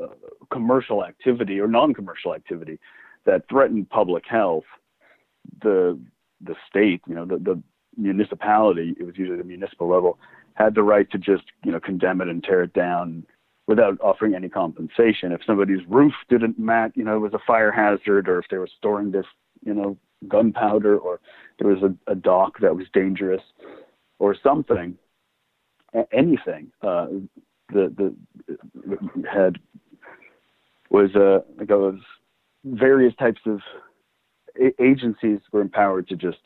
[0.00, 0.08] uh,
[0.50, 2.78] commercial activity or non-commercial activity
[3.26, 4.64] that threatened public health,
[5.62, 5.98] the
[6.40, 7.62] the state, you know, the, the
[7.96, 10.18] municipality, it was usually the municipal level,
[10.54, 13.24] had the right to just, you know, condemn it and tear it down
[13.66, 15.32] without offering any compensation.
[15.32, 18.58] If somebody's roof didn't match, you know, it was a fire hazard, or if they
[18.58, 19.26] were storing this,
[19.64, 19.96] you know,
[20.28, 21.20] gunpowder, or
[21.58, 23.42] there was a, a dock that was dangerous,
[24.18, 24.96] or something,
[26.12, 27.06] anything, uh,
[27.72, 29.58] the the had
[30.90, 31.98] was uh, like was
[32.64, 33.60] various types of
[34.80, 36.38] agencies were empowered to just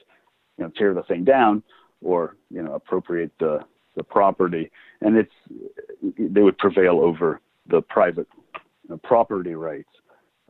[0.56, 1.62] you know tear the thing down
[2.02, 3.60] or you know appropriate the
[3.96, 5.32] the property, and it's
[6.18, 8.28] they would prevail over the private
[8.84, 9.90] you know, property rights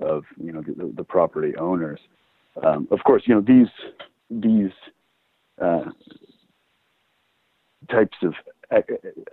[0.01, 2.01] of you know the, the property owners.
[2.63, 3.69] Um, of course, you know these
[4.31, 4.73] these
[5.61, 5.91] uh,
[7.91, 8.35] types of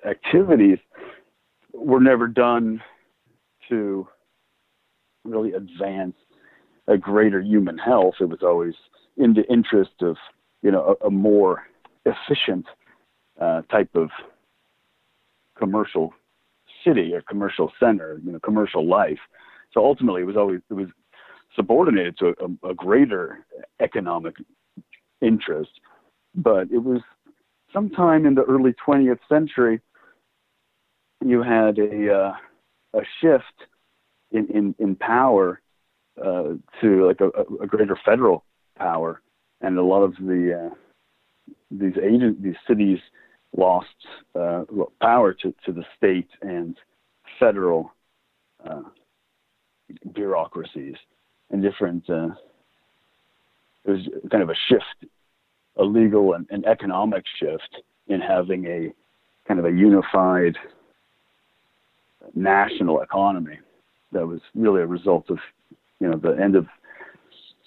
[0.08, 0.80] activities
[1.78, 2.82] were never done
[3.70, 4.08] to
[5.24, 6.16] really advance
[6.88, 8.16] a greater human health.
[8.20, 8.76] It was always
[9.18, 10.18] in the interest of,
[10.62, 11.64] you know, a, a more
[12.06, 12.66] efficient
[13.40, 14.10] uh, type of
[15.58, 16.14] commercial
[16.84, 19.20] city or commercial center, you know, commercial life.
[19.74, 20.88] So ultimately, it was always it was
[21.56, 23.46] subordinated to a, a greater
[23.80, 24.36] economic
[25.22, 25.72] interest.
[26.36, 27.02] But it was
[27.74, 29.82] sometime in the early 20th century,
[31.24, 32.34] you had a uh,
[32.94, 33.68] a shift
[34.32, 35.62] in in, in power
[36.24, 37.30] uh, to like a,
[37.62, 38.44] a, greater federal
[38.78, 39.22] power,
[39.62, 40.76] and a lot of the uh,
[41.72, 43.00] these agent these cities
[43.56, 43.88] lost
[44.40, 44.64] uh,
[45.02, 46.78] power to, to the state and
[47.40, 47.92] federal
[48.66, 48.82] uh,
[50.14, 50.96] bureaucracies
[51.52, 52.10] and different.
[52.10, 52.30] Uh,
[53.86, 54.02] it was
[54.32, 55.12] kind of a shift,
[55.78, 58.92] a legal and, and economic shift in having a
[59.48, 60.58] kind of a unified
[62.34, 63.60] national economy
[64.12, 65.38] that was really a result of
[66.00, 66.66] you know the end of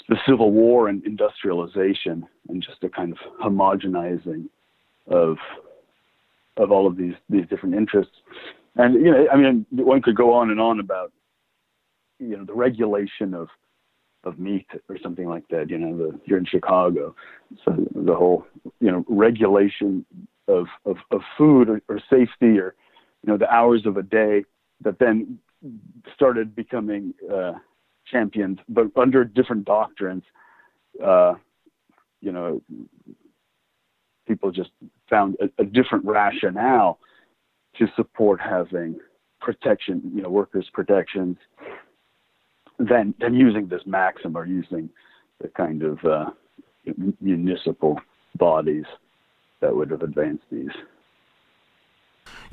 [0.09, 4.49] the Civil War and industrialization and just a kind of homogenizing
[5.07, 5.37] of
[6.57, 8.15] of all of these these different interests.
[8.77, 11.13] And you know, I mean, one could go on and on about
[12.19, 13.49] you know the regulation of
[14.25, 15.71] of meat or something like that.
[15.71, 17.15] You know, the, you're in Chicago,
[17.65, 18.47] so the whole
[18.81, 20.05] you know regulation
[20.49, 22.75] of of, of food or, or safety or
[23.23, 24.45] you know the hours of a day
[24.83, 25.39] that then
[26.15, 27.53] started becoming uh,
[28.11, 30.23] championed, but under different doctrines.
[31.05, 31.35] Uh,
[32.21, 32.61] you know,
[34.27, 34.71] people just
[35.09, 36.99] found a, a, different rationale
[37.77, 38.99] to support having
[39.41, 41.37] protection, you know, workers' protections,
[42.79, 44.89] than than using this maxim or using
[45.41, 46.31] the kind of uh,
[47.21, 48.01] municipal
[48.37, 48.85] bodies
[49.61, 50.71] that would have advanced these.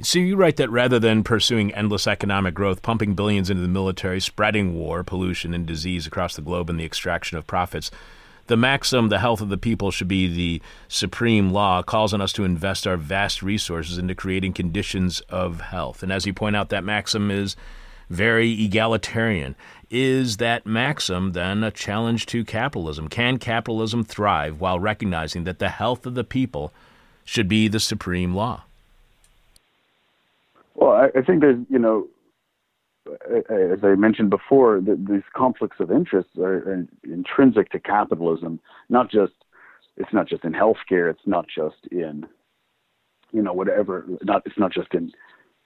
[0.01, 4.19] So you write that rather than pursuing endless economic growth, pumping billions into the military,
[4.19, 7.91] spreading war, pollution, and disease across the globe, and the extraction of profits,
[8.47, 12.33] the maxim, the health of the people should be the supreme law, calls on us
[12.33, 16.03] to invest our vast resources into creating conditions of health.
[16.03, 17.55] And as you point out, that maxim is
[18.09, 19.55] very egalitarian.
[19.89, 23.07] Is that maxim then a challenge to capitalism?
[23.07, 26.73] Can capitalism thrive while recognizing that the health of the people
[27.23, 28.65] should be the supreme law?
[30.75, 32.07] Well, I, I think there's, you know,
[33.07, 38.59] as I mentioned before, the, these conflicts of interest are, are, intrinsic to capitalism.
[38.89, 39.33] Not just
[39.97, 41.09] it's not just in healthcare.
[41.09, 42.25] It's not just in
[43.31, 44.05] you know whatever.
[44.23, 45.11] Not it's not just in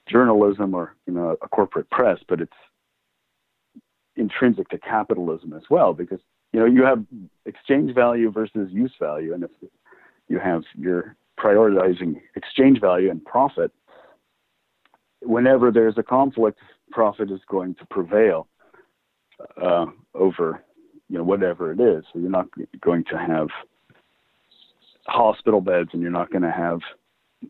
[0.08, 2.52] journalism or you know a corporate press, but it's
[4.16, 6.20] intrinsic to capitalism as well because
[6.52, 7.04] you know you have
[7.46, 9.50] exchange value versus use value, and if
[10.28, 13.72] you have you're prioritizing exchange value and profit,
[15.22, 16.58] whenever there's a conflict,
[16.90, 18.48] profit is going to prevail
[19.60, 20.62] uh, over
[21.08, 22.04] you know whatever it is.
[22.12, 22.46] So you're not
[22.80, 23.48] going to have
[25.06, 26.80] hospital beds, and you're not going to have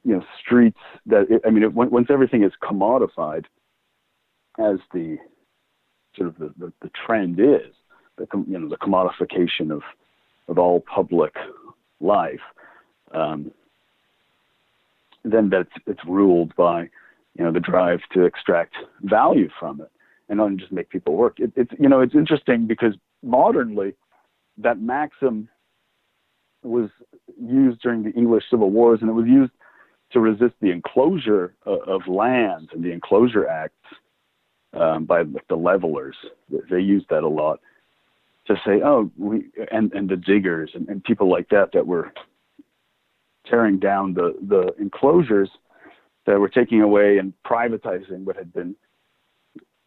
[0.05, 3.45] you know streets that I mean, it, once everything is commodified,
[4.59, 5.19] as the
[6.17, 7.75] sort of the, the, the trend is,
[8.17, 9.83] the you know the commodification of
[10.49, 11.35] of all public
[12.01, 12.41] life,
[13.13, 13.51] um,
[15.25, 16.89] then that's it's ruled by
[17.37, 19.91] you know the drive to extract value from it
[20.29, 21.39] and not just make people work.
[21.39, 23.95] It, it's you know it's interesting because modernly
[24.59, 25.49] that maxim
[26.63, 26.91] was
[27.41, 29.53] used during the English Civil Wars and it was used
[30.13, 33.75] to resist the enclosure of, of lands and the enclosure acts
[34.75, 36.17] um, by the levelers.
[36.71, 37.61] They used that a lot
[38.47, 42.13] to say, oh, we and and the diggers and, and people like that that were
[43.47, 45.51] tearing down the the enclosures
[46.31, 48.77] that were taking away and privatizing what had been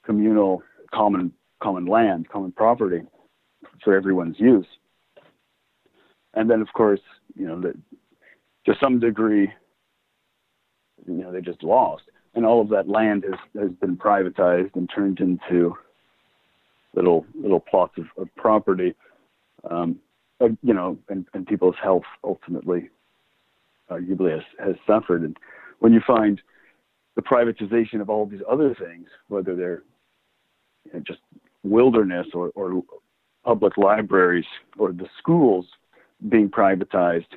[0.06, 0.62] communal
[0.94, 1.32] common
[1.62, 3.02] common land, common property
[3.82, 4.68] for everyone's use.
[6.34, 7.00] And then, of course,
[7.34, 7.74] you know, the,
[8.66, 9.54] to some degree,
[11.08, 12.04] you know, they just lost,
[12.36, 15.78] and all of that land has has been privatized and turned into
[16.94, 18.94] little little plots of, of property.
[19.70, 19.98] Um,
[20.42, 22.90] uh, you know, and, and people's health ultimately,
[23.90, 25.22] arguably, has, has suffered.
[25.22, 25.38] And
[25.84, 26.42] when you find
[27.18, 29.84] the privatization of all these other things, whether they're
[30.86, 31.20] you know, just
[31.64, 32.82] wilderness or, or
[33.44, 34.46] public libraries
[34.78, 35.66] or the schools
[36.30, 37.28] being privatized,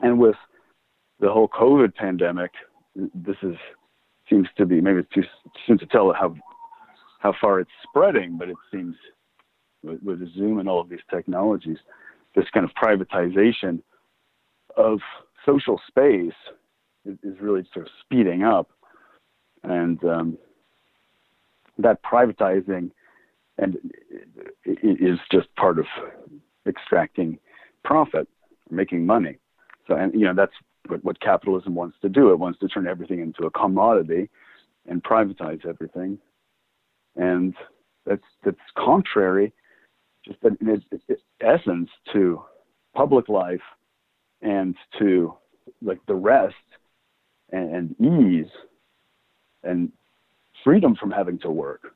[0.00, 0.34] and with
[1.20, 2.52] the whole COVID pandemic,
[2.96, 3.56] this is
[4.30, 5.22] seems to be maybe it's too
[5.66, 6.34] soon to tell how
[7.18, 8.96] how far it's spreading, but it seems
[9.82, 11.76] with, with Zoom and all of these technologies,
[12.34, 13.82] this kind of privatization
[14.78, 15.00] of
[15.44, 16.32] social space
[17.04, 18.70] is really sort of speeding up,
[19.62, 20.38] and um,
[21.78, 22.90] that privatizing
[23.58, 23.76] and
[24.64, 25.86] is just part of
[26.66, 27.38] extracting
[27.84, 28.28] profit,
[28.70, 29.38] making money.
[29.86, 30.52] So, and you know that's
[30.88, 32.30] what, what capitalism wants to do.
[32.30, 34.30] It wants to turn everything into a commodity
[34.88, 36.18] and privatize everything,
[37.16, 37.54] and
[38.06, 39.52] that's that's contrary,
[40.24, 42.42] just in its, its essence, to
[42.94, 43.60] public life
[44.40, 45.34] and to
[45.80, 46.54] like the rest
[47.52, 48.50] and, ease
[49.62, 49.92] and
[50.64, 51.94] freedom from having to work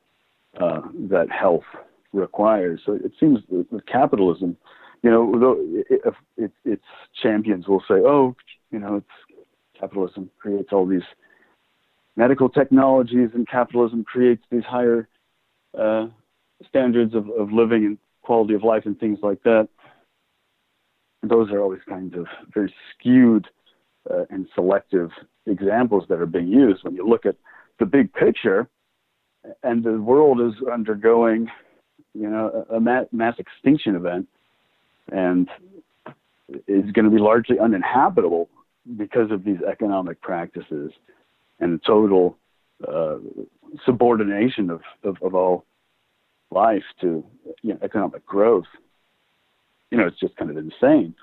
[0.60, 1.64] uh, that health
[2.12, 2.80] requires.
[2.86, 4.56] So it seems with capitalism,
[5.02, 6.84] you know, if it, its
[7.22, 8.34] champions will say, "Oh,
[8.70, 9.46] you know, it's
[9.78, 11.02] capitalism creates all these
[12.16, 15.08] medical technologies, and capitalism creates these higher
[15.78, 16.06] uh,
[16.68, 19.68] standards of, of living and quality of life and things like that."
[21.22, 23.46] Those are always kinds of very skewed
[24.10, 25.10] uh, and selective
[25.46, 26.84] examples that are being used.
[26.84, 27.36] When you look at
[27.78, 28.68] the big picture,
[29.62, 31.48] and the world is undergoing,
[32.14, 34.28] you know, a, mass extinction event,
[35.12, 35.48] and
[36.66, 38.48] is going to be largely uninhabitable
[38.96, 40.92] because of these economic practices
[41.58, 42.38] and total
[42.86, 43.16] uh,
[43.84, 45.64] subordination of, of, of, all
[46.50, 47.24] life to
[47.62, 48.66] you know, economic growth.
[49.90, 51.14] You know, it's just kind of insane.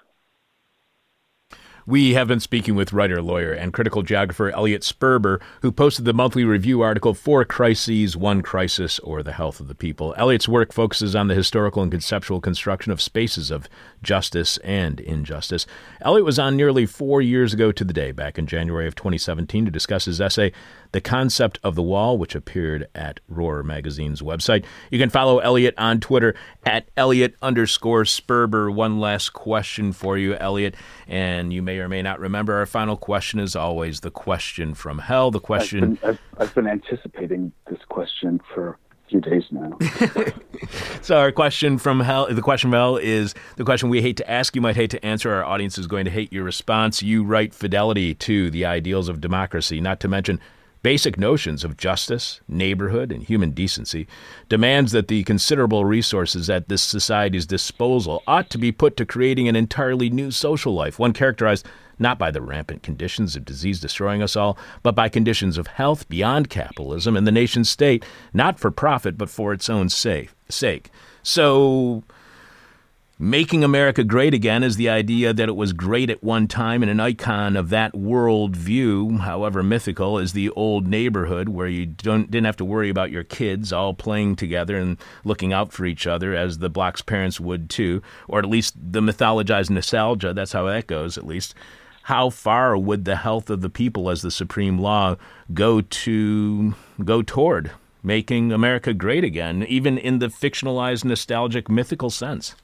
[1.85, 6.13] We have been speaking with writer, lawyer, and critical geographer Elliot Sperber, who posted the
[6.13, 10.15] monthly review article Four Crises, One Crisis, or the Health of the People.
[10.17, 13.67] Elliot's work focuses on the historical and conceptual construction of spaces of
[14.01, 15.65] justice and injustice.
[15.99, 19.65] Elliot was on nearly four years ago to the day, back in January of 2017,
[19.65, 20.53] to discuss his essay,
[20.93, 24.63] The Concept of the Wall, which appeared at Roar Magazine's website.
[24.91, 26.35] You can follow Elliot on Twitter
[26.65, 28.73] at Elliot underscore Sperber.
[28.73, 30.75] One last question for you, Elliot,
[31.07, 34.99] and you may or may not remember, our final question is always the question from
[34.99, 35.31] hell.
[35.31, 35.83] The question.
[35.83, 39.75] I've been, I've, I've been anticipating this question for a few days now.
[41.01, 44.29] so our question from hell, the question from hell is the question we hate to
[44.29, 44.55] ask.
[44.55, 45.33] You might hate to answer.
[45.33, 47.01] Our audience is going to hate your response.
[47.01, 50.39] You write fidelity to the ideals of democracy, not to mention
[50.83, 54.05] basic notions of justice, neighborhood, and human decency,
[54.49, 59.47] demands that the considerable resources at this society's disposal ought to be put to creating
[59.47, 61.65] an entirely new social life, one characterized
[61.99, 66.07] not by the rampant conditions of disease destroying us all, but by conditions of health
[66.09, 68.03] beyond capitalism and the nation state,
[68.33, 70.89] not for profit, but for its own sake.
[71.23, 72.03] So,
[73.23, 76.91] Making America Great Again is the idea that it was great at one time, and
[76.91, 82.29] an icon of that world view, however mythical, is the old neighborhood where you don't,
[82.29, 86.05] didn't have to worry about your kids all playing together and looking out for each
[86.05, 90.33] other as the Block's parents would too, or at least the mythologized nostalgia.
[90.33, 91.55] That's how that goes, at least.
[92.01, 95.15] How far would the health of the people as the supreme law
[95.53, 97.71] go to go toward
[98.03, 102.55] making America great again, even in the fictionalized, nostalgic, mythical sense?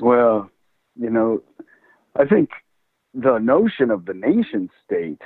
[0.00, 0.50] Well,
[0.94, 1.42] you know,
[2.18, 2.50] I think
[3.14, 5.22] the notion of the nation state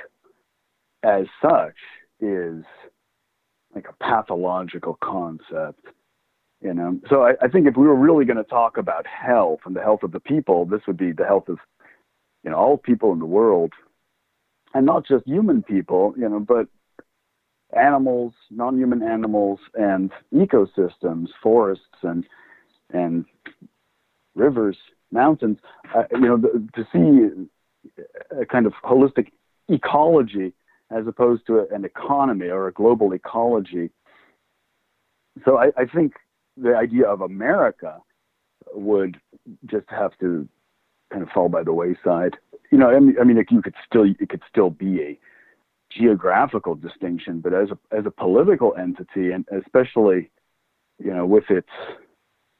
[1.03, 1.75] as such
[2.19, 2.63] is
[3.75, 5.85] like a pathological concept.
[6.61, 9.61] You know, so I, I think if we were really going to talk about health
[9.65, 11.57] and the health of the people, this would be the health of,
[12.43, 13.73] you know, all people in the world,
[14.75, 16.67] and not just human people, you know, but
[17.75, 22.25] animals, non-human animals, and ecosystems, forests, and
[22.93, 23.25] and
[24.45, 24.77] rivers,
[25.11, 25.57] mountains,
[25.95, 27.05] uh, you know, the, to see
[28.41, 29.27] a kind of holistic
[29.69, 30.53] ecology
[30.97, 33.89] as opposed to a, an economy or a global ecology.
[35.45, 36.13] So I, I think
[36.57, 37.93] the idea of America
[38.73, 39.13] would
[39.65, 40.47] just have to
[41.11, 42.35] kind of fall by the wayside.
[42.71, 45.19] You know, I mean, I mean, you could still it could still be a
[45.97, 50.29] geographical distinction, but as a as a political entity, and especially,
[50.99, 51.73] you know, with its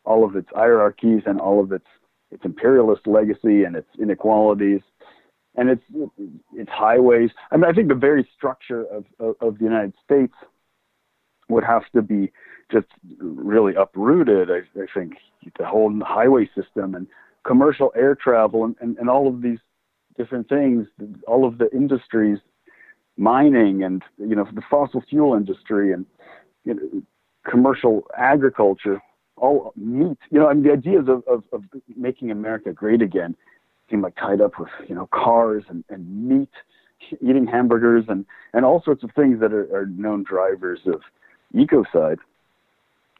[0.06, 1.86] all of its hierarchies and all of its
[2.32, 4.82] its imperialist legacy and its inequalities
[5.56, 5.84] and its
[6.54, 7.30] its highways.
[7.52, 10.34] I mean, I think the very structure of, of, of the United States
[11.49, 12.32] would have to be
[12.72, 12.88] just
[13.20, 14.49] really uprooted.
[14.49, 15.14] I, I think
[15.60, 17.08] the whole highway system and
[17.45, 19.60] commercial air travel and, and, and all of these
[20.18, 20.88] different things,
[21.28, 22.39] all of the industries,
[23.18, 26.06] mining and you know the fossil fuel industry and
[26.64, 27.02] you know,
[27.49, 29.02] commercial agriculture
[29.41, 30.17] all meat.
[30.29, 31.63] You know, I mean, the ideas of, of, of
[31.97, 33.35] making America great again
[33.89, 36.49] seem like tied up with, you know, cars and, and meat,
[37.21, 41.01] eating hamburgers and, and all sorts of things that are, are known drivers of
[41.53, 42.19] ecocide.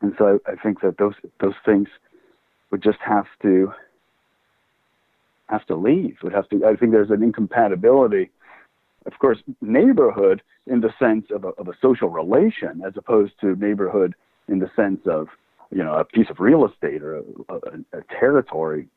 [0.01, 1.88] And so I, I think that those those things
[2.72, 3.74] would just have to
[5.49, 6.17] have to leave.
[6.24, 6.65] Would have to.
[6.65, 8.30] I think there's an incompatibility.
[9.05, 13.55] Of course, neighborhood in the sense of a, of a social relation, as opposed to
[13.55, 14.13] neighborhood
[14.47, 15.28] in the sense of
[15.72, 18.88] you know a piece of real estate or a, a, a territory,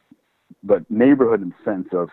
[0.62, 2.08] but neighborhood in the sense of,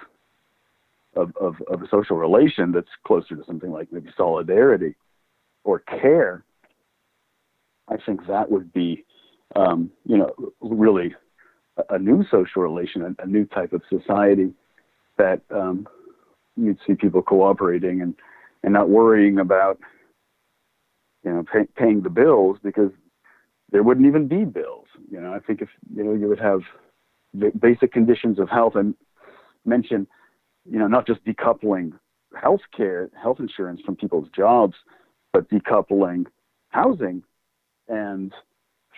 [1.16, 4.96] of of of a social relation that's closer to something like maybe solidarity
[5.64, 6.44] or care.
[7.90, 9.04] I think that would be
[9.56, 11.16] um, you know really
[11.78, 14.54] a, a new social relation, a, a, new type of society
[15.18, 15.88] that um,
[16.56, 18.16] you'd see people cooperating and
[18.64, 19.80] and not worrying about
[21.24, 22.92] you know pay, paying the bills because
[23.72, 24.88] there wouldn't even be bills.
[25.10, 26.62] You know, I think if you know you would have
[27.34, 28.94] the basic conditions of health and
[29.66, 30.08] mention,
[30.70, 31.94] you know, not just decoupling
[32.40, 34.76] health care, health insurance from people's jobs,
[35.34, 36.26] but decoupling
[36.70, 37.24] housing
[37.88, 38.34] and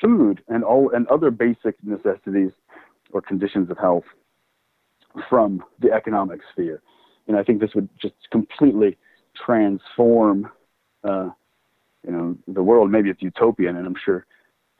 [0.01, 2.51] food and all and other basic necessities
[3.11, 4.03] or conditions of health
[5.29, 6.81] from the economic sphere.
[7.27, 8.97] And I think this would just completely
[9.45, 10.49] transform,
[11.03, 11.29] uh,
[12.05, 12.91] you know, the world.
[12.91, 14.25] Maybe it's utopian, and I'm sure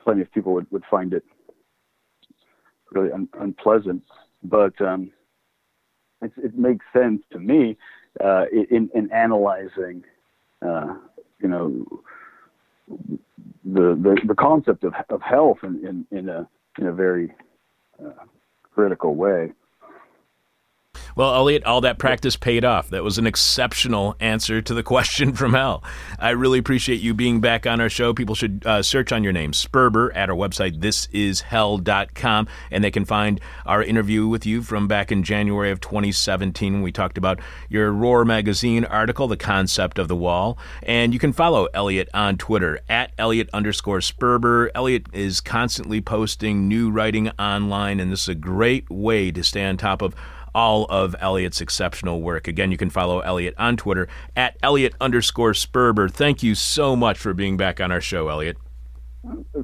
[0.03, 1.23] plenty of people would, would find it
[2.91, 4.03] really un- unpleasant.
[4.43, 5.11] But um,
[6.21, 7.77] it makes sense to me
[8.23, 10.03] uh, in, in analyzing,
[10.61, 10.95] uh,
[11.41, 11.85] you know,
[13.65, 16.47] the, the, the concept of, of health in, in, in, a,
[16.79, 17.33] in a very
[18.03, 18.25] uh,
[18.73, 19.51] critical way.
[21.15, 22.89] Well, Elliot, all that practice paid off.
[22.89, 25.83] That was an exceptional answer to the question from hell.
[26.17, 28.13] I really appreciate you being back on our show.
[28.13, 33.05] People should uh, search on your name, Sperber, at our website, thisishell.com, and they can
[33.05, 37.39] find our interview with you from back in January of 2017 when we talked about
[37.69, 40.57] your Roar magazine article, The Concept of the Wall.
[40.81, 44.69] And you can follow Elliot on Twitter, at Elliot underscore Sperber.
[44.73, 49.63] Elliot is constantly posting new writing online, and this is a great way to stay
[49.63, 50.15] on top of
[50.55, 52.47] all of Elliot's exceptional work.
[52.47, 56.11] Again, you can follow Elliot on Twitter at Elliot underscore Sperber.
[56.11, 58.57] Thank you so much for being back on our show, Elliot.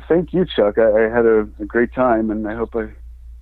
[0.08, 0.78] Thank you, Chuck.
[0.78, 2.88] I, I had a, a, great time, and I hope I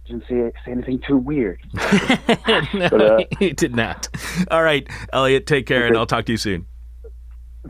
[0.08, 1.60] didn't say, say anything too weird.
[1.74, 4.08] no, but, uh, he did not.
[4.50, 5.88] All right, Elliot, take care, okay.
[5.88, 6.66] and I'll talk to you soon.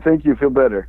[0.02, 0.34] Thank you.
[0.36, 0.88] Feel better.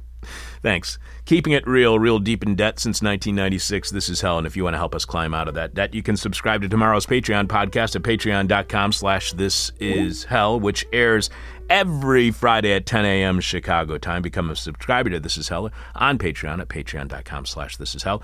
[0.62, 1.00] Thanks.
[1.26, 3.92] Keeping it real, real deep in debt since 1996.
[3.92, 5.94] This is hell, and if you want to help us climb out of that debt,
[5.94, 11.30] you can subscribe to tomorrow's Patreon podcast at patreon.com slash this is hell, which airs
[11.70, 13.40] every Friday at 10 a.m.
[13.40, 14.22] Chicago time.
[14.22, 18.22] Become a subscriber to This Is Hell on Patreon at patreon.com slash this is hell.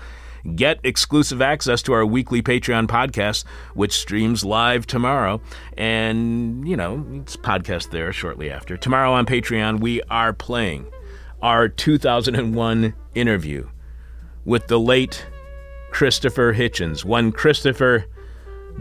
[0.54, 5.40] Get exclusive access to our weekly Patreon podcast, which streams live tomorrow.
[5.76, 8.76] And, you know, it's podcast there shortly after.
[8.76, 10.86] Tomorrow on Patreon, we are playing
[11.42, 13.68] our 2001 interview
[14.44, 15.26] with the late
[15.90, 17.04] Christopher Hitchens.
[17.04, 18.06] When Christopher,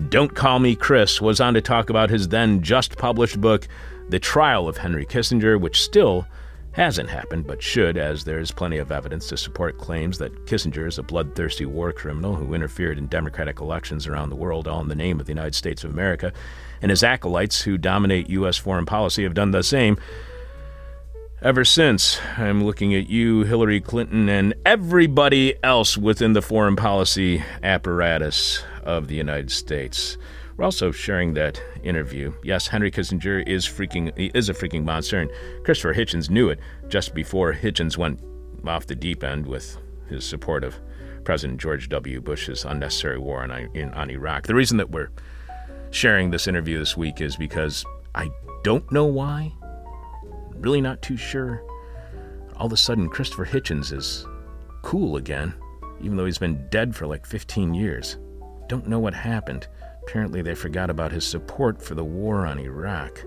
[0.09, 3.67] Don't Call Me Chris, was on to talk about his then just published book,
[4.09, 6.27] The Trial of Henry Kissinger, which still
[6.75, 10.85] hasn't happened, but should, as there is plenty of evidence to support claims that Kissinger
[10.87, 14.89] is a bloodthirsty war criminal who interfered in democratic elections around the world, all in
[14.89, 16.33] the name of the United States of America,
[16.81, 18.57] and his acolytes who dominate U.S.
[18.57, 19.97] foreign policy have done the same.
[21.45, 27.43] Ever since, I'm looking at you, Hillary Clinton, and everybody else within the foreign policy
[27.61, 30.17] apparatus of the United States.
[30.57, 32.33] We're also sharing that interview.
[32.43, 35.29] Yes, Henry Kissinger is freaking he is a freaking monster, and
[35.63, 38.19] Christopher Hitchens knew it just before Hitchens went
[38.65, 39.77] off the deep end with
[40.09, 40.73] his support of
[41.25, 42.21] President George W.
[42.21, 44.47] Bush's unnecessary war on, in, on Iraq.
[44.47, 45.11] The reason that we're
[45.91, 47.85] sharing this interview this week is because
[48.15, 48.31] I
[48.63, 49.53] don't know why,
[50.65, 51.63] really not too sure.
[52.57, 54.25] All of a sudden, Christopher Hitchens is
[54.81, 55.53] cool again,
[56.01, 58.17] even though he's been dead for like 15 years.
[58.67, 59.67] Don't know what happened.
[60.01, 63.23] Apparently, they forgot about his support for the war on Iraq.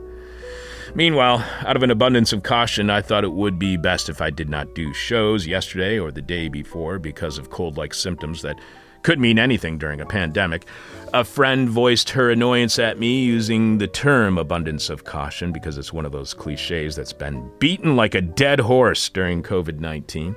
[0.97, 4.31] Meanwhile, out of an abundance of caution, I thought it would be best if I
[4.31, 8.59] did not do shows yesterday or the day before because of cold like symptoms that
[9.03, 10.67] could mean anything during a pandemic.
[11.15, 15.93] A friend voiced her annoyance at me using the term abundance of caution because it's
[15.93, 20.37] one of those cliches that's been beaten like a dead horse during COVID 19.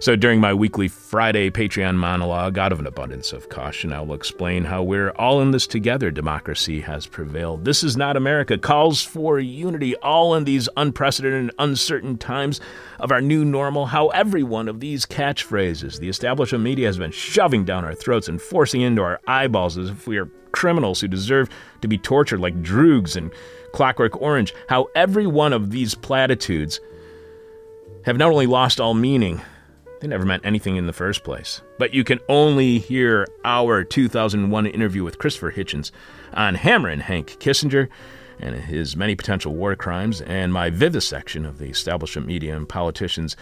[0.00, 4.14] So during my weekly Friday Patreon monologue, out of an abundance of caution, I will
[4.14, 6.10] explain how we're all in this together.
[6.10, 7.64] Democracy has prevailed.
[7.64, 8.58] This is not America.
[8.58, 12.60] Calls for unity, all in these unprecedented and uncertain times
[12.98, 13.86] of our new normal.
[13.86, 18.28] How every one of these catchphrases the establishment media has been shoving down our throats
[18.28, 21.48] and forcing into our eyeballs as if we are criminals who deserve
[21.80, 23.32] to be tortured like droogs and
[23.72, 24.54] Clockwork Orange.
[24.68, 26.78] How every one of these platitudes
[28.04, 29.40] have not only lost all meaning,
[30.04, 31.62] they never meant anything in the first place.
[31.78, 35.92] But you can only hear our 2001 interview with Christopher Hitchens
[36.34, 37.88] on hammering Hank Kissinger
[38.38, 43.34] and his many potential war crimes, and my vivisection of the establishment media and politicians'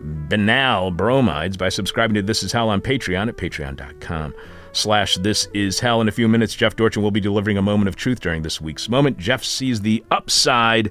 [0.00, 4.34] banal bromides by subscribing to This Is Hell on Patreon at patreon.com
[4.72, 6.00] slash this is hell.
[6.00, 8.60] In a few minutes, Jeff Dorchin will be delivering a moment of truth during this
[8.60, 9.18] week's moment.
[9.18, 10.90] Jeff sees the upside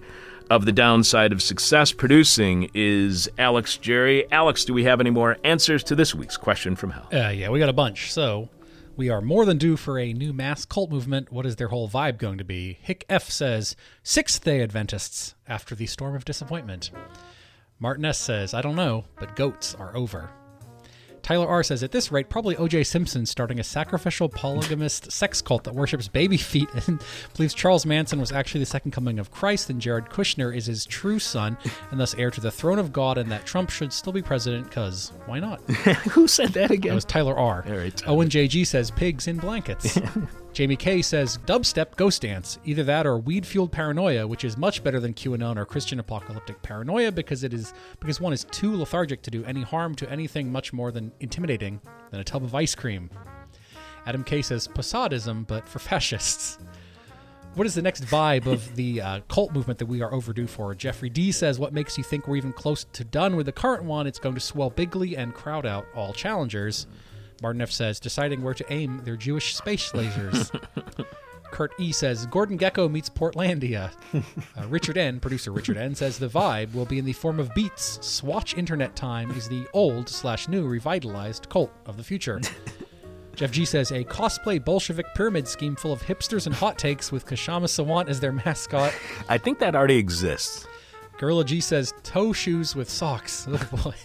[0.51, 4.27] of the downside of success producing is Alex Jerri.
[4.33, 7.07] Alex, do we have any more answers to this week's question from hell?
[7.13, 8.11] Uh, yeah, we got a bunch.
[8.11, 8.49] So
[8.97, 11.31] we are more than due for a new mass cult movement.
[11.31, 12.79] What is their whole vibe going to be?
[12.81, 16.91] Hick F says Sixth Day Adventists after the storm of disappointment.
[17.79, 20.31] Martin S says I don't know, but goats are over.
[21.23, 22.83] Tyler R says, at this rate, probably O.J.
[22.83, 27.01] Simpson starting a sacrificial polygamist sex cult that worships baby feet and
[27.35, 30.85] believes Charles Manson was actually the second coming of Christ and Jared Kushner is his
[30.85, 31.57] true son
[31.91, 34.65] and thus heir to the throne of God and that Trump should still be president
[34.65, 35.61] because why not?
[36.11, 36.89] Who said that again?
[36.89, 37.63] That was Tyler R.
[37.67, 39.99] All right, Owen JG says, pigs in blankets.
[40.53, 44.83] Jamie K says dubstep ghost dance, either that or weed fueled paranoia, which is much
[44.83, 49.21] better than QAnon or Christian apocalyptic paranoia because it is because one is too lethargic
[49.21, 51.79] to do any harm to anything much more than intimidating
[52.09, 53.09] than a tub of ice cream.
[54.05, 56.57] Adam K says Posadism, but for fascists.
[57.55, 60.73] What is the next vibe of the uh, cult movement that we are overdue for?
[60.73, 63.83] Jeffrey D says, What makes you think we're even close to done with the current
[63.83, 64.07] one?
[64.07, 66.87] It's going to swell bigly and crowd out all challengers.
[66.87, 67.10] Martin
[67.43, 70.51] F says, deciding where to aim their Jewish space lasers.
[71.51, 73.91] Kurt E says, Gordon Gekko meets Portlandia.
[74.13, 77.53] Uh, Richard N, producer Richard N, says the vibe will be in the form of
[77.53, 77.99] beats.
[78.01, 82.39] Swatch Internet Time is the old slash new revitalized cult of the future.
[83.35, 87.25] Jeff G says, a cosplay Bolshevik pyramid scheme full of hipsters and hot takes with
[87.25, 88.93] Kshama Sawant as their mascot.
[89.29, 90.67] I think that already exists.
[91.17, 93.47] Gorilla G says, toe shoes with socks.
[93.49, 93.95] Oh boy.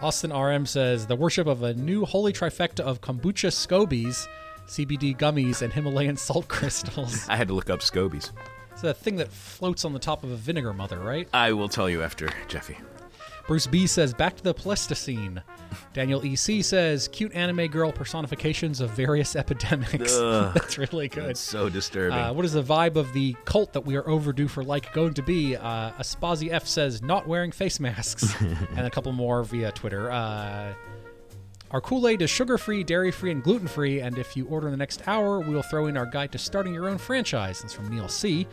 [0.00, 4.28] Austin RM says, the worship of a new holy trifecta of kombucha scobies,
[4.68, 7.28] CBD gummies, and Himalayan salt crystals.
[7.28, 8.30] I had to look up scobies.
[8.72, 11.28] It's a thing that floats on the top of a vinegar mother, right?
[11.34, 12.78] I will tell you after, Jeffy.
[13.48, 15.42] Bruce B says, back to the Pleistocene.
[15.92, 20.16] Daniel EC says, cute anime girl personifications of various epidemics.
[20.16, 20.52] Ugh.
[20.54, 21.30] That's really good.
[21.30, 22.18] It's so disturbing.
[22.18, 25.14] Uh, what is the vibe of the cult that we are overdue for like going
[25.14, 25.56] to be?
[25.56, 28.34] Uh, Aspazi F says not wearing face masks,
[28.76, 30.10] and a couple more via Twitter.
[30.10, 30.74] Uh,
[31.70, 34.00] our Kool-Aid is sugar-free, dairy-free, and gluten-free.
[34.00, 36.38] And if you order in the next hour, we will throw in our guide to
[36.38, 37.60] starting your own franchise.
[37.60, 38.46] That's from Neil C.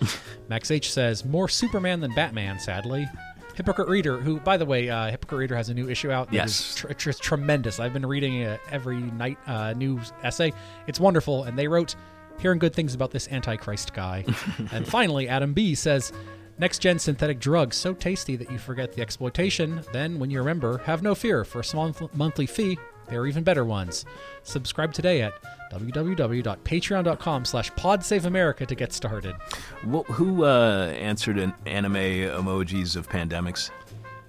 [0.49, 2.59] Max H says more Superman than Batman.
[2.59, 3.07] Sadly.
[3.55, 6.31] Hypocrite Reader, who, by the way, uh, Hypocrite Reader has a new issue out.
[6.31, 6.59] Yes.
[6.59, 7.79] is tr- tr- tremendous.
[7.79, 10.53] I've been reading it every night, uh, new essay.
[10.87, 11.43] It's wonderful.
[11.43, 11.95] And they wrote,
[12.39, 14.25] hearing good things about this Antichrist guy.
[14.71, 16.11] and finally, Adam B says,
[16.57, 19.81] Next gen synthetic drugs so tasty that you forget the exploitation.
[19.91, 21.43] Then, when you remember, have no fear.
[21.43, 22.77] For a small monthly fee,
[23.09, 24.05] there are even better ones.
[24.43, 25.33] Subscribe today at
[25.71, 29.35] www.patreon.com slash podsaveamerica to get started.
[29.83, 33.71] Wh- who uh, answered an anime emojis of pandemics?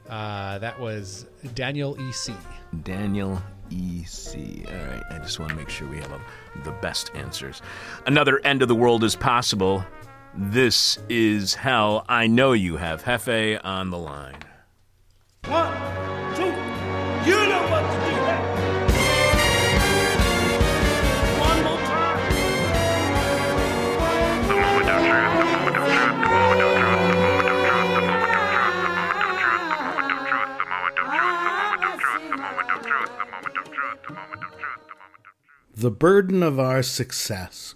[0.08, 2.32] Uh, that was Daniel E.C.
[2.82, 4.64] Daniel E.C.
[4.68, 6.18] All right, I just want to make sure we have uh,
[6.64, 7.60] the best answers.
[8.06, 9.84] Another end of the world is possible.
[10.34, 12.04] This is hell.
[12.08, 14.36] I know you have Hefe on the line.
[15.48, 15.72] One,
[16.36, 16.44] two,
[17.28, 17.66] you know
[35.78, 37.74] The burden of our success.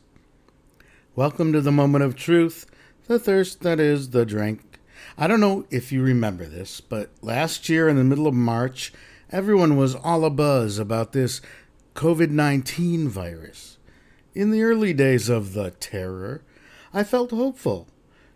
[1.14, 2.64] Welcome to the moment of truth,
[3.08, 4.78] the thirst that is the drink.
[5.18, 8.90] I don't know if you remember this, but last year in the middle of March,
[9.30, 11.42] everyone was all abuzz about this
[11.94, 13.76] COVID 19 virus.
[14.34, 16.42] In the early days of the terror,
[16.94, 17.86] I felt hopeful.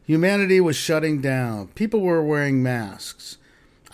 [0.05, 3.39] Humanity was shutting down, people were wearing masks.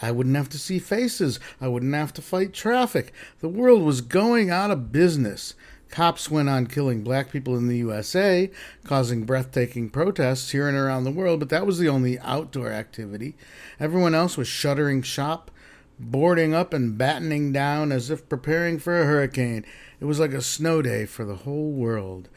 [0.02, 1.38] I wouldn't have to see faces.
[1.60, 3.12] I wouldn't have to fight traffic.
[3.40, 5.54] The world was going out of business.
[5.90, 8.50] Cops went on killing black people in the USA,
[8.84, 13.34] causing breathtaking protests here and around the world, but that was the only outdoor activity.
[13.80, 15.50] Everyone else was shuttering shop,
[15.98, 19.64] boarding up and battening down as if preparing for a hurricane.
[20.00, 22.28] It was like a snow day for the whole world.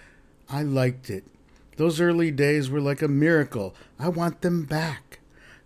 [0.49, 1.23] I liked it.
[1.77, 3.75] Those early days were like a miracle.
[3.99, 5.19] I want them back.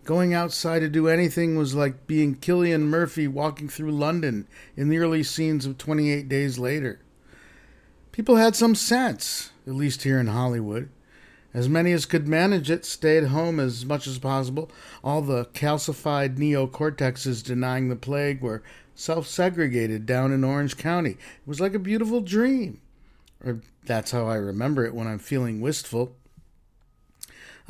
[0.04, 4.98] Going outside to do anything was like being Cillian Murphy walking through London in the
[5.00, 7.00] early scenes of 28 Days Later.
[8.18, 10.90] People had some sense, at least here in Hollywood.
[11.54, 14.72] As many as could manage it stayed home as much as possible.
[15.04, 18.64] All the calcified neocortexes denying the plague were
[18.96, 21.12] self segregated down in Orange County.
[21.12, 22.82] It was like a beautiful dream.
[23.46, 26.16] Or that's how I remember it when I'm feeling wistful.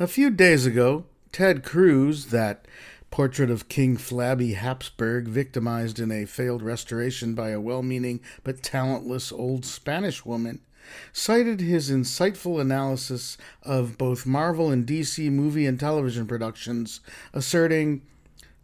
[0.00, 2.64] A few days ago, Ted Cruz, that
[3.10, 8.62] portrait of King Flabby Habsburg victimized in a failed restoration by a well meaning but
[8.62, 10.60] talentless old Spanish woman,
[11.12, 17.00] cited his insightful analysis of both Marvel and DC movie and television productions,
[17.32, 18.02] asserting,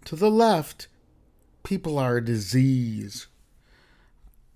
[0.06, 0.88] To the left,
[1.62, 3.26] people are a disease.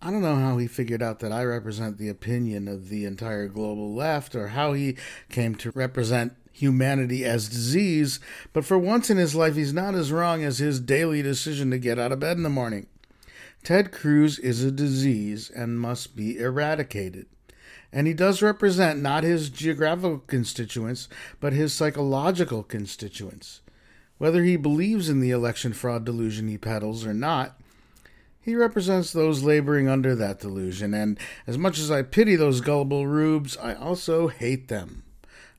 [0.00, 3.48] I don't know how he figured out that I represent the opinion of the entire
[3.48, 4.96] global left or how he
[5.28, 8.20] came to represent humanity as disease,
[8.52, 11.78] but for once in his life, he's not as wrong as his daily decision to
[11.78, 12.86] get out of bed in the morning.
[13.62, 17.26] Ted Cruz is a disease and must be eradicated.
[17.92, 21.08] And he does represent not his geographical constituents,
[21.40, 23.60] but his psychological constituents.
[24.18, 27.58] Whether he believes in the election fraud delusion he peddles or not,
[28.40, 33.06] he represents those laboring under that delusion, and as much as I pity those gullible
[33.06, 35.04] rubes, I also hate them.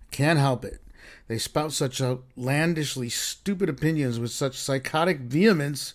[0.09, 0.81] Can't help it.
[1.29, 5.93] They spout such outlandishly stupid opinions with such psychotic vehemence,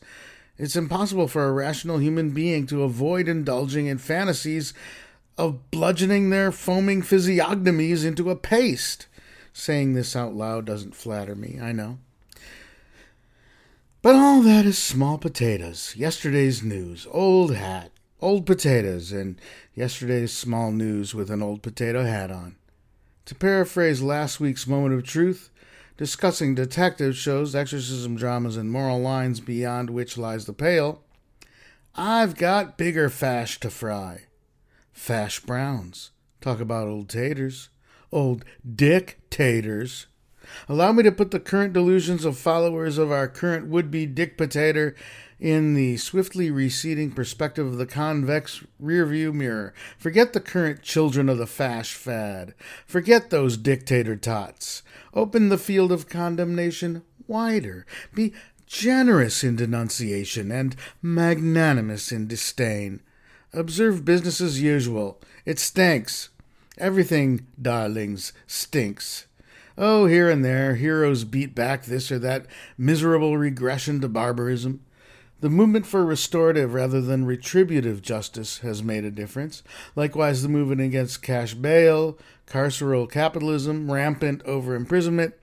[0.56, 4.72] it's impossible for a rational human being to avoid indulging in fantasies
[5.36, 9.08] of bludgeoning their foaming physiognomies into a paste.
[9.52, 11.98] Saying this out loud doesn't flatter me, I know.
[14.02, 15.94] But all that is small potatoes.
[15.96, 17.08] Yesterday's news.
[17.10, 17.90] Old hat.
[18.20, 19.38] old potatoes and
[19.74, 22.54] yesterday's small news with an old potato hat on.
[23.26, 25.50] To paraphrase last week's moment of truth,
[25.96, 31.02] discussing detective shows, exorcism dramas, and moral lines beyond which lies the pale,
[31.94, 34.24] I've got bigger fash to fry.
[34.92, 36.10] Fash Browns.
[36.42, 37.70] Talk about old taters.
[38.12, 40.06] Old dictators.
[40.68, 44.94] Allow me to put the current delusions of followers of our current would be dictator
[45.44, 49.74] in the swiftly receding perspective of the convex rearview mirror.
[49.98, 52.54] Forget the current children of the fash fad.
[52.86, 54.82] Forget those dictator tots.
[55.12, 57.84] Open the field of condemnation wider.
[58.14, 58.32] Be
[58.66, 63.02] generous in denunciation and magnanimous in disdain.
[63.52, 65.20] Observe business as usual.
[65.44, 66.30] It stinks.
[66.78, 69.26] Everything, darlings, stinks.
[69.76, 72.46] Oh, here and there, heroes beat back this or that
[72.78, 74.80] miserable regression to barbarism.
[75.40, 79.62] The movement for restorative rather than retributive justice has made a difference.
[79.94, 85.34] Likewise, the movement against cash bail, carceral capitalism, rampant over imprisonment.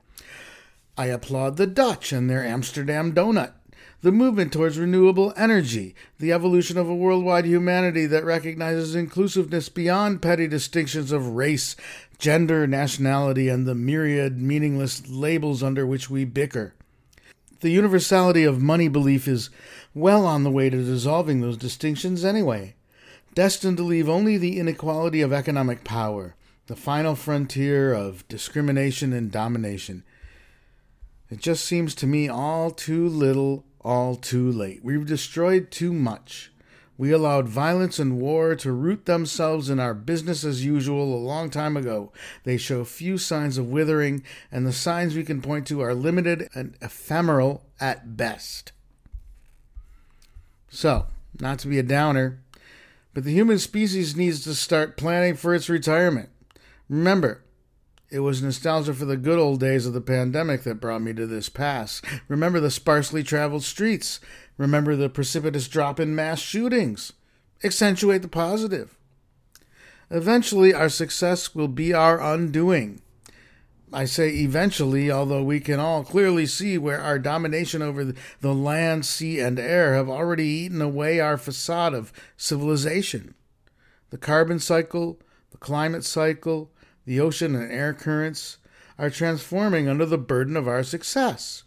[0.97, 3.53] I applaud the Dutch and their Amsterdam donut.
[4.01, 10.23] The movement towards renewable energy, the evolution of a worldwide humanity that recognizes inclusiveness beyond
[10.23, 11.75] petty distinctions of race,
[12.17, 16.73] gender, nationality, and the myriad meaningless labels under which we bicker.
[17.61, 19.51] The universality of money belief is
[19.93, 22.73] well on the way to dissolving those distinctions anyway,
[23.35, 26.35] destined to leave only the inequality of economic power,
[26.65, 30.03] the final frontier of discrimination and domination.
[31.29, 34.83] It just seems to me all too little, all too late.
[34.83, 36.50] We've destroyed too much.
[37.01, 41.49] We allowed violence and war to root themselves in our business as usual a long
[41.49, 42.11] time ago.
[42.43, 44.21] They show few signs of withering,
[44.51, 48.71] and the signs we can point to are limited and ephemeral at best.
[50.69, 51.07] So,
[51.39, 52.39] not to be a downer,
[53.15, 56.29] but the human species needs to start planning for its retirement.
[56.87, 57.41] Remember,
[58.11, 61.25] it was nostalgia for the good old days of the pandemic that brought me to
[61.25, 62.01] this pass.
[62.27, 64.19] Remember the sparsely traveled streets.
[64.57, 67.13] Remember the precipitous drop in mass shootings.
[67.63, 68.97] Accentuate the positive.
[70.09, 73.01] Eventually, our success will be our undoing.
[73.93, 79.05] I say eventually, although we can all clearly see where our domination over the land,
[79.05, 83.35] sea, and air have already eaten away our facade of civilization.
[84.09, 85.19] The carbon cycle,
[85.51, 86.70] the climate cycle,
[87.05, 88.57] the ocean and air currents
[88.97, 91.63] are transforming under the burden of our success.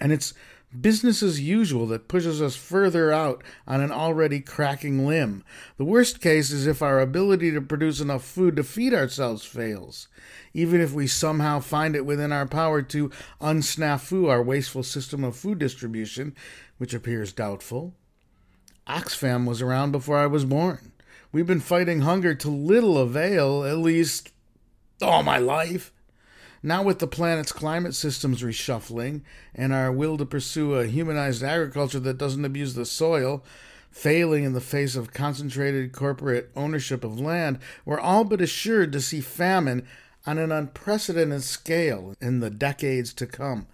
[0.00, 0.34] And it's
[0.80, 5.44] business as usual that pushes us further out on an already cracking limb.
[5.76, 10.08] The worst case is if our ability to produce enough food to feed ourselves fails,
[10.54, 15.36] even if we somehow find it within our power to unsnafu our wasteful system of
[15.36, 16.34] food distribution,
[16.78, 17.94] which appears doubtful.
[18.88, 20.91] Oxfam was around before I was born.
[21.32, 24.32] We've been fighting hunger to little avail, at least
[25.00, 25.90] all my life.
[26.62, 29.22] Now, with the planet's climate systems reshuffling
[29.54, 33.42] and our will to pursue a humanized agriculture that doesn't abuse the soil,
[33.90, 39.00] failing in the face of concentrated corporate ownership of land, we're all but assured to
[39.00, 39.86] see famine
[40.26, 43.66] on an unprecedented scale in the decades to come.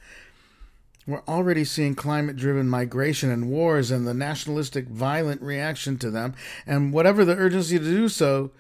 [1.09, 6.35] We're already seeing climate driven migration and wars and the nationalistic violent reaction to them,
[6.67, 8.51] and whatever the urgency to do so,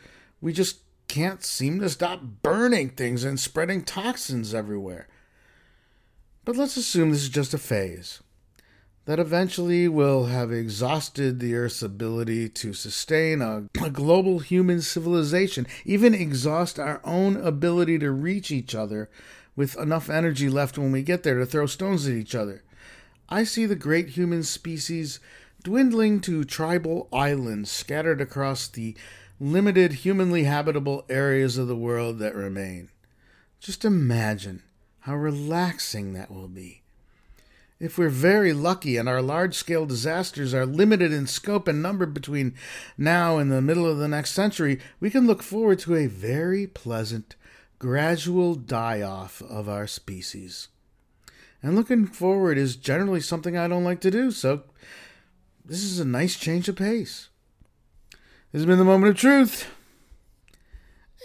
[0.40, 0.78] we just
[1.08, 5.08] can't seem to stop burning things and spreading toxins everywhere.
[6.46, 8.22] But let's assume this is just a phase.
[9.04, 15.66] That eventually we'll have exhausted the Earth's ability to sustain a, a, global human civilization,
[15.84, 19.10] even exhaust our own ability to reach each other
[19.58, 22.62] with enough energy left when we get there to throw stones at each other.
[23.28, 25.18] I see the great human species
[25.64, 28.96] dwindling to tribal islands scattered across the
[29.40, 32.90] limited humanly habitable areas of the world that remain.
[33.58, 34.62] Just imagine
[35.00, 36.82] how relaxing that will be.
[37.80, 42.06] If we're very lucky and our large scale disasters are limited in scope and number
[42.06, 42.54] between
[42.96, 46.68] now and the middle of the next century, we can look forward to a very
[46.68, 47.34] pleasant,
[47.78, 50.68] gradual die off of our species.
[51.62, 54.62] And looking forward is generally something I don't like to do, so
[55.64, 57.28] this is a nice change of pace.
[58.52, 59.66] This has been the moment of truth.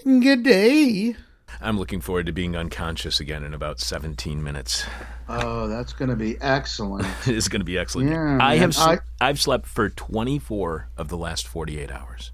[0.03, 1.15] Good day.
[1.61, 4.85] I'm looking forward to being unconscious again in about 17 minutes.
[5.29, 7.07] Oh, that's going to be excellent.
[7.27, 8.09] it is going to be excellent.
[8.09, 8.57] Yeah, I man.
[8.57, 12.31] have I- I've slept for 24 of the last 48 hours.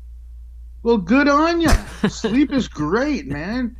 [0.81, 1.69] Well, good on you.
[2.07, 3.75] Sleep is great, man.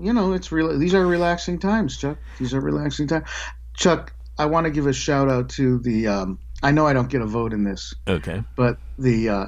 [0.00, 0.76] You know, it's real.
[0.78, 2.18] These are relaxing times, Chuck.
[2.38, 3.28] These are relaxing times.
[3.74, 7.08] Chuck, I want to give a shout out to the um, I know I don't
[7.10, 8.42] get a vote in this, Okay.
[8.56, 9.46] but the uh,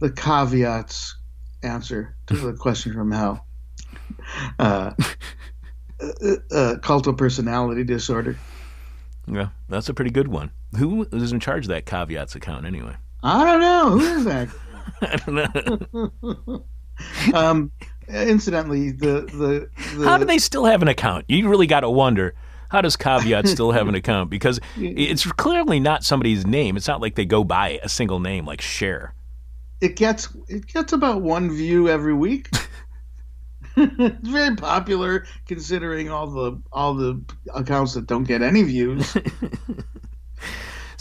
[0.00, 1.16] the caveats
[1.62, 3.46] answer to the question from hell.
[4.58, 4.92] Uh,
[6.00, 8.36] uh, uh, cult of personality disorder.
[9.26, 10.50] Yeah, that's a pretty good one.
[10.78, 12.96] Who is in charge of that caveats account anyway?
[13.22, 14.48] I don't know who is that.
[15.02, 16.64] I don't know.
[17.34, 17.72] Um,
[18.08, 21.24] incidentally, the the, the How do they still have an account?
[21.28, 22.34] You really got to wonder.
[22.70, 24.30] How does Caveat still have an account?
[24.30, 26.76] Because it's clearly not somebody's name.
[26.78, 29.14] It's not like they go by a single name like Cher.
[29.82, 32.48] it gets it gets about one view every week.
[33.76, 37.22] it's very popular considering all the all the
[37.54, 39.16] accounts that don't get any views.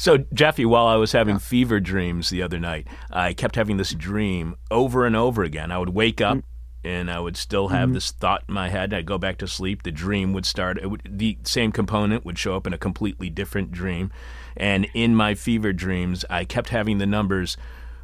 [0.01, 3.93] So, Jeffy, while I was having fever dreams the other night, I kept having this
[3.93, 5.71] dream over and over again.
[5.71, 6.43] I would wake up mm.
[6.83, 7.93] And I would still have mm-hmm.
[7.93, 8.93] this thought in my head.
[8.93, 9.83] I'd go back to sleep.
[9.83, 10.77] The dream would start.
[10.79, 14.11] It would, the same component would show up in a completely different dream.
[14.57, 17.57] And in my fever dreams, I kept having the numbers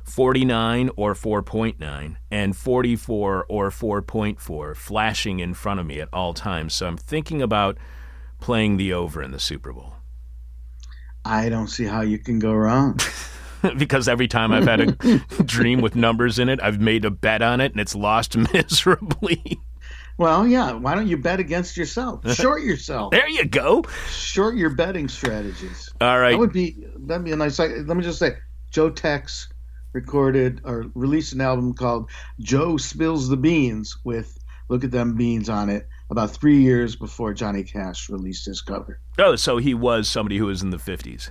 [0.03, 6.73] 49 or 4.9 and 44 or 4.4 flashing in front of me at all times.
[6.73, 7.77] So I'm thinking about
[8.39, 9.95] playing the over in the Super Bowl.
[11.25, 12.99] I don't see how you can go wrong.
[13.77, 17.41] because every time I've had a dream with numbers in it, I've made a bet
[17.41, 19.59] on it and it's lost miserably.
[20.17, 20.73] Well, yeah.
[20.73, 22.27] Why don't you bet against yourself?
[22.33, 23.11] Short yourself.
[23.11, 23.83] there you go.
[24.09, 25.91] Short your betting strategies.
[26.01, 26.31] All right.
[26.31, 27.59] That would be that'd be a nice.
[27.59, 28.37] Let me just say,
[28.71, 29.47] Joe Tex
[29.93, 34.37] recorded or released an album called "Joe Spills the Beans" with
[34.69, 35.87] "Look at Them Beans" on it.
[36.09, 38.99] About three years before Johnny Cash released his cover.
[39.19, 41.29] Oh, so he was somebody who was in the 50s.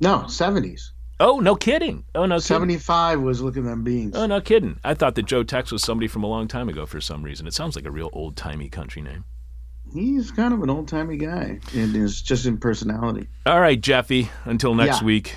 [0.00, 0.91] No, seventies.
[1.22, 2.04] Oh, no kidding.
[2.14, 2.40] Oh, no kidding.
[2.40, 4.78] Seventy-five was "Look at Them Beans." Oh, no kidding.
[4.82, 7.46] I thought that Joe Tex was somebody from a long time ago for some reason.
[7.46, 9.24] It sounds like a real old timey country name.
[9.94, 13.28] He's kind of an old-timey guy, and is just in personality.
[13.44, 14.30] All right, Jeffy.
[14.46, 15.06] Until next Yeah.
[15.06, 15.36] week,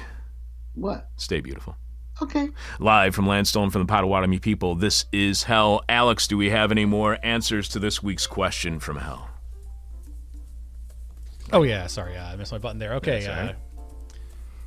[0.76, 1.10] What?
[1.18, 1.76] stay beautiful.
[2.22, 2.48] Okay.
[2.80, 5.82] Live from Landstone from the Potawatomi people, this is Hell.
[5.90, 9.28] Alex, do we have any more answers to this week's question from Hell?
[11.52, 12.94] Oh yeah, sorry, uh, I missed my button there.
[12.96, 13.56] Okay, That's all uh, right.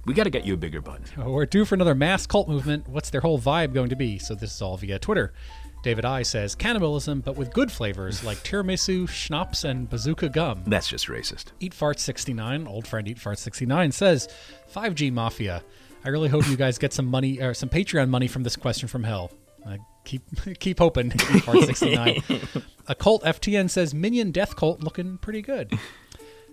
[0.08, 1.04] We got to get you a bigger button.
[1.20, 2.88] Uh, we're due for another mass cult movement.
[2.88, 4.18] What's their whole vibe going to be?
[4.18, 5.34] So this is all via Twitter.
[5.82, 10.62] David I says cannibalism, but with good flavors like tiramisu, schnapps, and bazooka gum.
[10.66, 11.48] That's just racist.
[11.60, 14.28] Eat Fart 69, old friend Eat Fart 69 says
[14.74, 15.62] 5G Mafia.
[16.06, 18.88] I really hope you guys get some money or some Patreon money from this question
[18.88, 19.30] from hell.
[19.66, 20.22] I keep
[20.58, 21.12] keep hoping.
[21.12, 22.22] Eat Fart 69.
[22.86, 25.78] A cult FTN says Minion Death Cult looking pretty good.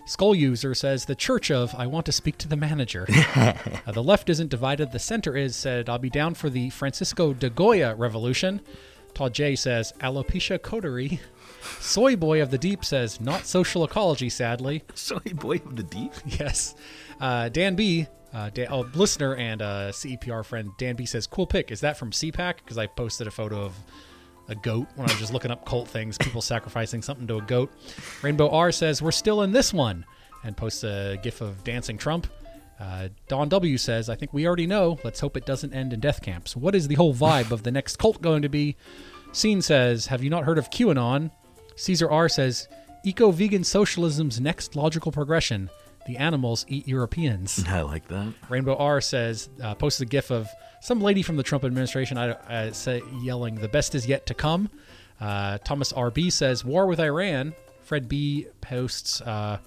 [0.06, 3.06] Skull User says the Church of I want to speak to the manager.
[3.86, 4.90] Uh, the left isn't divided.
[4.90, 8.60] The center is said I'll be down for the Francisco de Goya revolution.
[9.14, 11.20] Todd J says alopecia coterie.
[11.80, 14.82] Soy Boy of the Deep says not social ecology, sadly.
[14.94, 16.12] Soy boy of the deep.
[16.24, 16.74] Yes.
[17.20, 21.46] Uh, Dan B, uh, Dan, oh, listener and uh, CEPR friend Dan B says, "Cool
[21.46, 21.70] pick.
[21.70, 23.74] Is that from CPAC?" Because I posted a photo of
[24.48, 27.42] a goat when I was just looking up cult things, people sacrificing something to a
[27.42, 27.72] goat.
[28.22, 30.04] Rainbow R says, "We're still in this one,"
[30.44, 32.26] and posts a gif of dancing Trump.
[32.78, 34.98] Uh, Don W says, "I think we already know.
[35.02, 36.54] Let's hope it doesn't end in death camps.
[36.54, 38.76] What is the whole vibe of the next cult going to be?"
[39.32, 41.30] Scene says, "Have you not heard of QAnon?"
[41.76, 42.68] Caesar R says,
[43.04, 45.70] "Eco vegan socialism's next logical progression."
[46.06, 47.64] The animals eat Europeans.
[47.68, 48.32] I like that.
[48.48, 50.48] Rainbow R says, uh, posted a gif of
[50.80, 54.34] some lady from the Trump administration I, I say, yelling, "The best is yet to
[54.34, 54.70] come."
[55.20, 59.58] Uh, Thomas RB says, "War with Iran." Fred B posts, uh,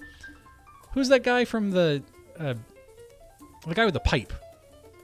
[0.92, 2.02] "Who's that guy from the
[2.38, 2.54] uh,
[3.66, 4.32] the guy with the pipe?"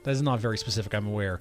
[0.04, 0.94] That is not very specific.
[0.94, 1.40] I'm aware.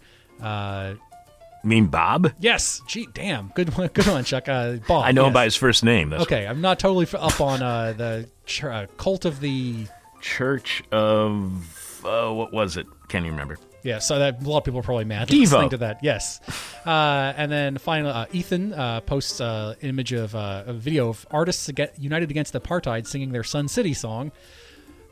[1.66, 2.32] Uh, You mean Bob?
[2.40, 2.82] yes.
[2.88, 3.52] Gee, damn.
[3.56, 3.88] Good one.
[3.88, 4.48] Good one, Chuck.
[4.48, 5.06] Uh, Bob.
[5.06, 6.10] I know him by his first name.
[6.12, 9.88] That's Okay, I'm not totally up on uh, the ch- uh, cult of the
[10.22, 12.88] Church of uh, what was it?
[13.10, 13.58] Can't even remember.
[13.84, 15.42] Yeah, so that a lot of people are probably mad Devo.
[15.42, 16.00] listening to that.
[16.04, 16.40] Yes,
[16.88, 21.10] uh, and then finally, uh, Ethan uh, posts uh, an image of uh, a video
[21.10, 21.70] of artists
[22.00, 24.32] united against apartheid singing their Sun City song.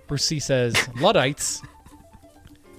[0.07, 1.61] Bruce C says Luddites,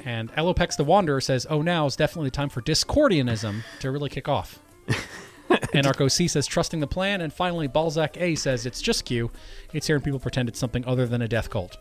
[0.04, 4.28] and Alopex the Wanderer says, "Oh, now is definitely time for Discordianism to really kick
[4.28, 4.58] off."
[5.50, 9.30] Anarcho C says, "Trusting the plan," and finally, Balzac A says, "It's just Q.
[9.72, 11.76] It's hearing people pretend it's something other than a death cult."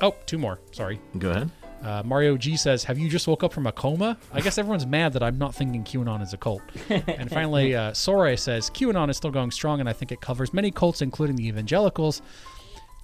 [0.00, 0.60] Oh, two more.
[0.72, 1.00] Sorry.
[1.18, 1.50] Go ahead.
[1.82, 4.86] Uh, Mario G says, "Have you just woke up from a coma?" I guess everyone's
[4.86, 6.62] mad that I'm not thinking QAnon is a cult.
[6.88, 10.54] and finally, uh, Sore says, "QAnon is still going strong, and I think it covers
[10.54, 12.22] many cults, including the evangelicals.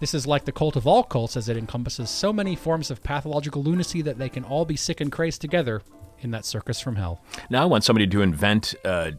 [0.01, 3.02] This is like the cult of all cults, as it encompasses so many forms of
[3.02, 5.82] pathological lunacy that they can all be sick and crazed together
[6.20, 7.20] in that circus from hell."
[7.51, 9.12] Now I want somebody to invent uh,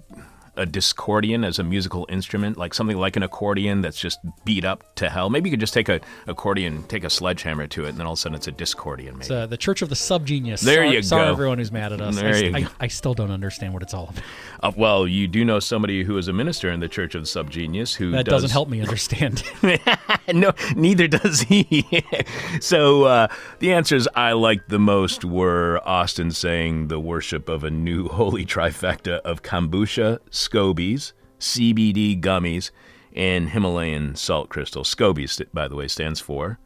[0.62, 4.96] a discordian as a musical instrument, like something like an accordion that's just beat up
[4.96, 5.30] to hell.
[5.30, 8.14] Maybe you could just take a accordion, take a sledgehammer to it, and then all
[8.14, 9.14] of a sudden it's a discordian.
[9.14, 9.22] Maybe.
[9.22, 10.62] It's, uh, the Church of the Subgenius.
[10.62, 12.16] There sorry, you Sorry, everyone who's mad at us.
[12.16, 12.68] There I, you I, go.
[12.80, 14.24] I still don't understand what it's all about.
[14.62, 17.28] Uh, well, you do know somebody who is a minister in the Church of the
[17.28, 19.44] Subgenius who That does, doesn't help me understand.
[20.34, 21.88] no, neither does he.
[22.62, 23.28] so uh,
[23.60, 28.46] the answers I liked the most were Austin saying the worship of a new holy
[28.46, 30.20] trifecta of kombucha,
[30.52, 32.72] scobies, CBD gummies,
[33.16, 34.94] and Himalayan salt crystals.
[34.94, 36.60] Scobies, by the way, stands for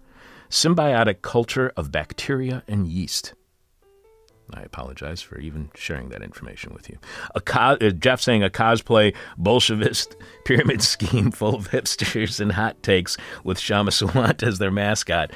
[0.49, 3.33] symbiotic culture of bacteria and yeast.
[4.53, 6.99] I apologize for even sharing that information with you.
[7.33, 12.81] A co- uh, Jeff saying a cosplay Bolshevist pyramid scheme full of hipsters and hot
[12.83, 15.31] takes with Kshama Sawant as their mascot.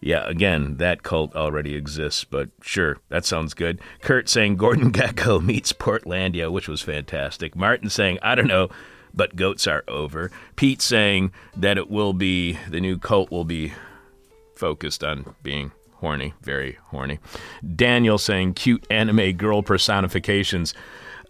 [0.00, 3.80] Yeah, again, that cult already exists, but sure, that sounds good.
[4.00, 7.54] Kurt saying Gordon Gekko meets Portlandia, which was fantastic.
[7.54, 8.70] Martin saying, I don't know,
[9.12, 10.30] but goats are over.
[10.56, 13.72] Pete saying that it will be, the new cult will be
[14.54, 17.18] focused on being horny, very horny.
[17.76, 20.72] Daniel saying cute anime girl personifications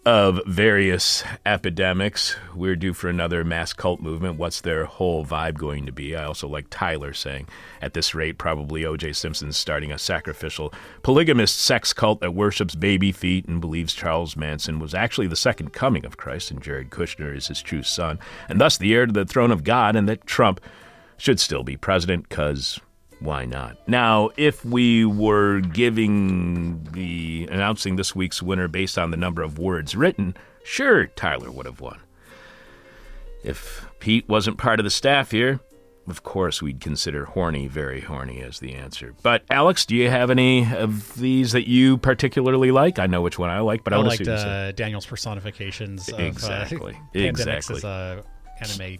[0.06, 2.34] of various epidemics.
[2.54, 4.38] We're due for another mass cult movement.
[4.38, 6.16] What's their whole vibe going to be?
[6.16, 7.48] I also like Tyler saying,
[7.82, 9.12] at this rate, probably O.J.
[9.12, 10.72] Simpson's starting a sacrificial
[11.02, 15.74] polygamist sex cult that worships baby feet and believes Charles Manson was actually the second
[15.74, 18.18] coming of Christ and Jared Kushner is his true son,
[18.48, 20.60] and thus the heir to the throne of God, and that Trump
[21.18, 22.80] should still be president because
[23.20, 23.76] why not?
[23.88, 29.58] Now, if we were giving the announcing this week's winner based on the number of
[29.58, 30.34] words written,
[30.64, 32.00] sure, Tyler would have won.
[33.42, 35.60] If Pete wasn't part of the staff here,
[36.08, 39.14] of course we'd consider horny, very horny as the answer.
[39.22, 42.98] But Alex, do you have any of these that you particularly like?
[42.98, 44.44] I know which one I like, but I, I want liked to see what you
[44.44, 44.68] say.
[44.68, 46.94] uh, Daniel's personifications of Exactly.
[46.94, 47.80] uh, pandemics Exactly.
[47.84, 48.22] uh,
[48.60, 48.98] anime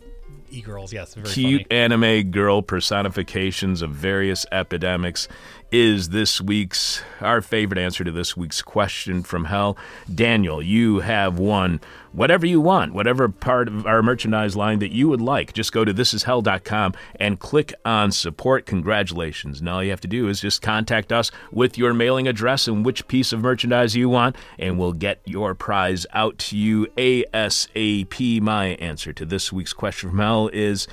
[0.51, 0.93] e-girls.
[0.93, 1.81] Yes, very cute funny.
[1.83, 5.29] anime girl personifications of various epidemics
[5.71, 9.77] is this week's our favorite answer to this week's question from hell.
[10.13, 11.81] Daniel you have won.
[12.13, 15.85] Whatever you want whatever part of our merchandise line that you would like just go
[15.85, 18.67] to thisishell.com and click on support.
[18.67, 19.61] Congratulations.
[19.61, 22.85] And all you have to do is just contact us with your mailing address and
[22.85, 28.41] which piece of merchandise you want and we'll get your prize out to you asap
[28.43, 30.89] my answer to this week's question from hell is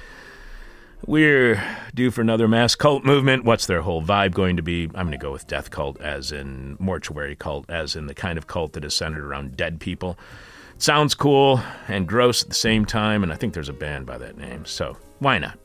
[1.05, 1.63] we're
[1.93, 3.45] due for another mass cult movement.
[3.45, 4.85] What's their whole vibe going to be?
[4.95, 8.37] I'm going to go with death cult, as in mortuary cult, as in the kind
[8.37, 10.17] of cult that is centered around dead people.
[10.75, 14.05] It sounds cool and gross at the same time, and I think there's a band
[14.05, 15.57] by that name, so why not?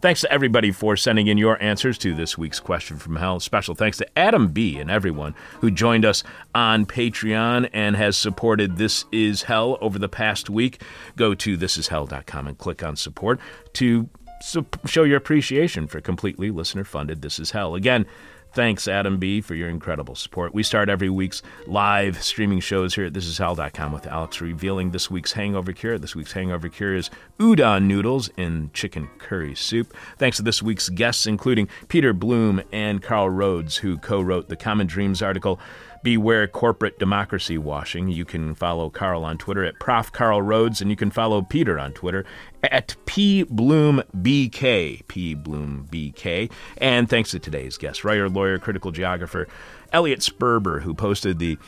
[0.00, 3.40] Thanks to everybody for sending in your answers to this week's question from hell.
[3.40, 4.78] Special thanks to Adam B.
[4.78, 6.22] and everyone who joined us
[6.54, 10.82] on Patreon and has supported This Is Hell over the past week.
[11.16, 13.40] Go to thisishell.com and click on support
[13.74, 14.08] to
[14.40, 17.74] so show your appreciation for completely listener funded This Is Hell.
[17.74, 18.06] Again,
[18.52, 20.54] thanks, Adam B., for your incredible support.
[20.54, 25.32] We start every week's live streaming shows here at thisishell.com with Alex revealing this week's
[25.32, 25.98] hangover cure.
[25.98, 29.94] This week's hangover cure is udon noodles in chicken curry soup.
[30.18, 34.56] Thanks to this week's guests, including Peter Bloom and Carl Rhodes, who co wrote the
[34.56, 35.60] Common Dreams article.
[36.06, 38.06] Beware corporate democracy washing.
[38.06, 40.12] You can follow Carl on Twitter at Prof.
[40.12, 42.24] Carl Rhodes, and you can follow Peter on Twitter
[42.62, 45.04] at PBloomBK.
[45.04, 46.52] PBloomBK.
[46.78, 49.48] And thanks to today's guest, writer, lawyer, critical geographer,
[49.92, 51.58] Elliot Sperber, who posted the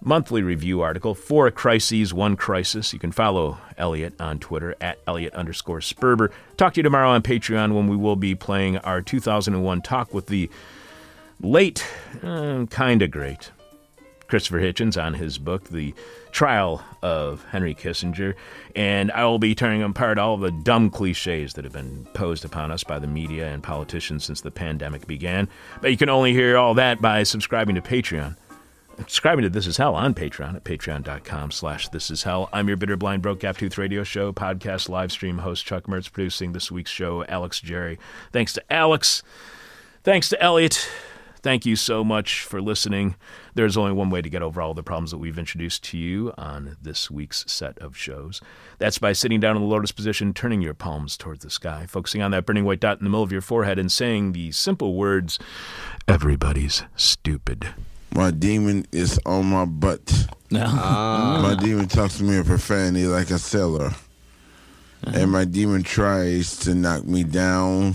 [0.00, 2.94] monthly review article, Four Crises, One Crisis.
[2.94, 6.32] You can follow Elliot on Twitter at Elliot underscore Sperber.
[6.56, 10.28] Talk to you tomorrow on Patreon when we will be playing our 2001 talk with
[10.28, 10.48] the
[11.42, 11.86] late,
[12.22, 13.50] uh, kind of great
[14.32, 15.94] Christopher Hitchens on his book, The
[16.30, 18.32] Trial of Henry Kissinger.
[18.74, 22.70] And I will be tearing apart all the dumb cliches that have been posed upon
[22.70, 25.50] us by the media and politicians since the pandemic began.
[25.82, 28.38] But you can only hear all that by subscribing to Patreon.
[28.96, 32.48] Subscribing to This Is Hell on Patreon at patreon.com slash This Is Hell.
[32.54, 36.10] I'm your bitter, blind, broke, gap tooth radio show, podcast, live stream host Chuck Mertz,
[36.10, 37.98] producing this week's show, Alex Jerri.
[38.32, 39.22] Thanks to Alex.
[40.04, 40.88] Thanks to Elliot.
[41.42, 43.16] Thank you so much for listening.
[43.54, 46.32] There's only one way to get over all the problems that we've introduced to you
[46.38, 48.40] on this week's set of shows.
[48.78, 52.22] That's by sitting down in the lotus position, turning your palms towards the sky, focusing
[52.22, 54.94] on that burning white dot in the middle of your forehead, and saying the simple
[54.94, 55.40] words,
[56.06, 57.74] Everybody's stupid.
[58.14, 60.28] My demon is on my butt.
[60.54, 61.40] Ah.
[61.42, 63.92] My demon talks to me in profanity like a sailor.
[65.02, 67.94] And my demon tries to knock me down.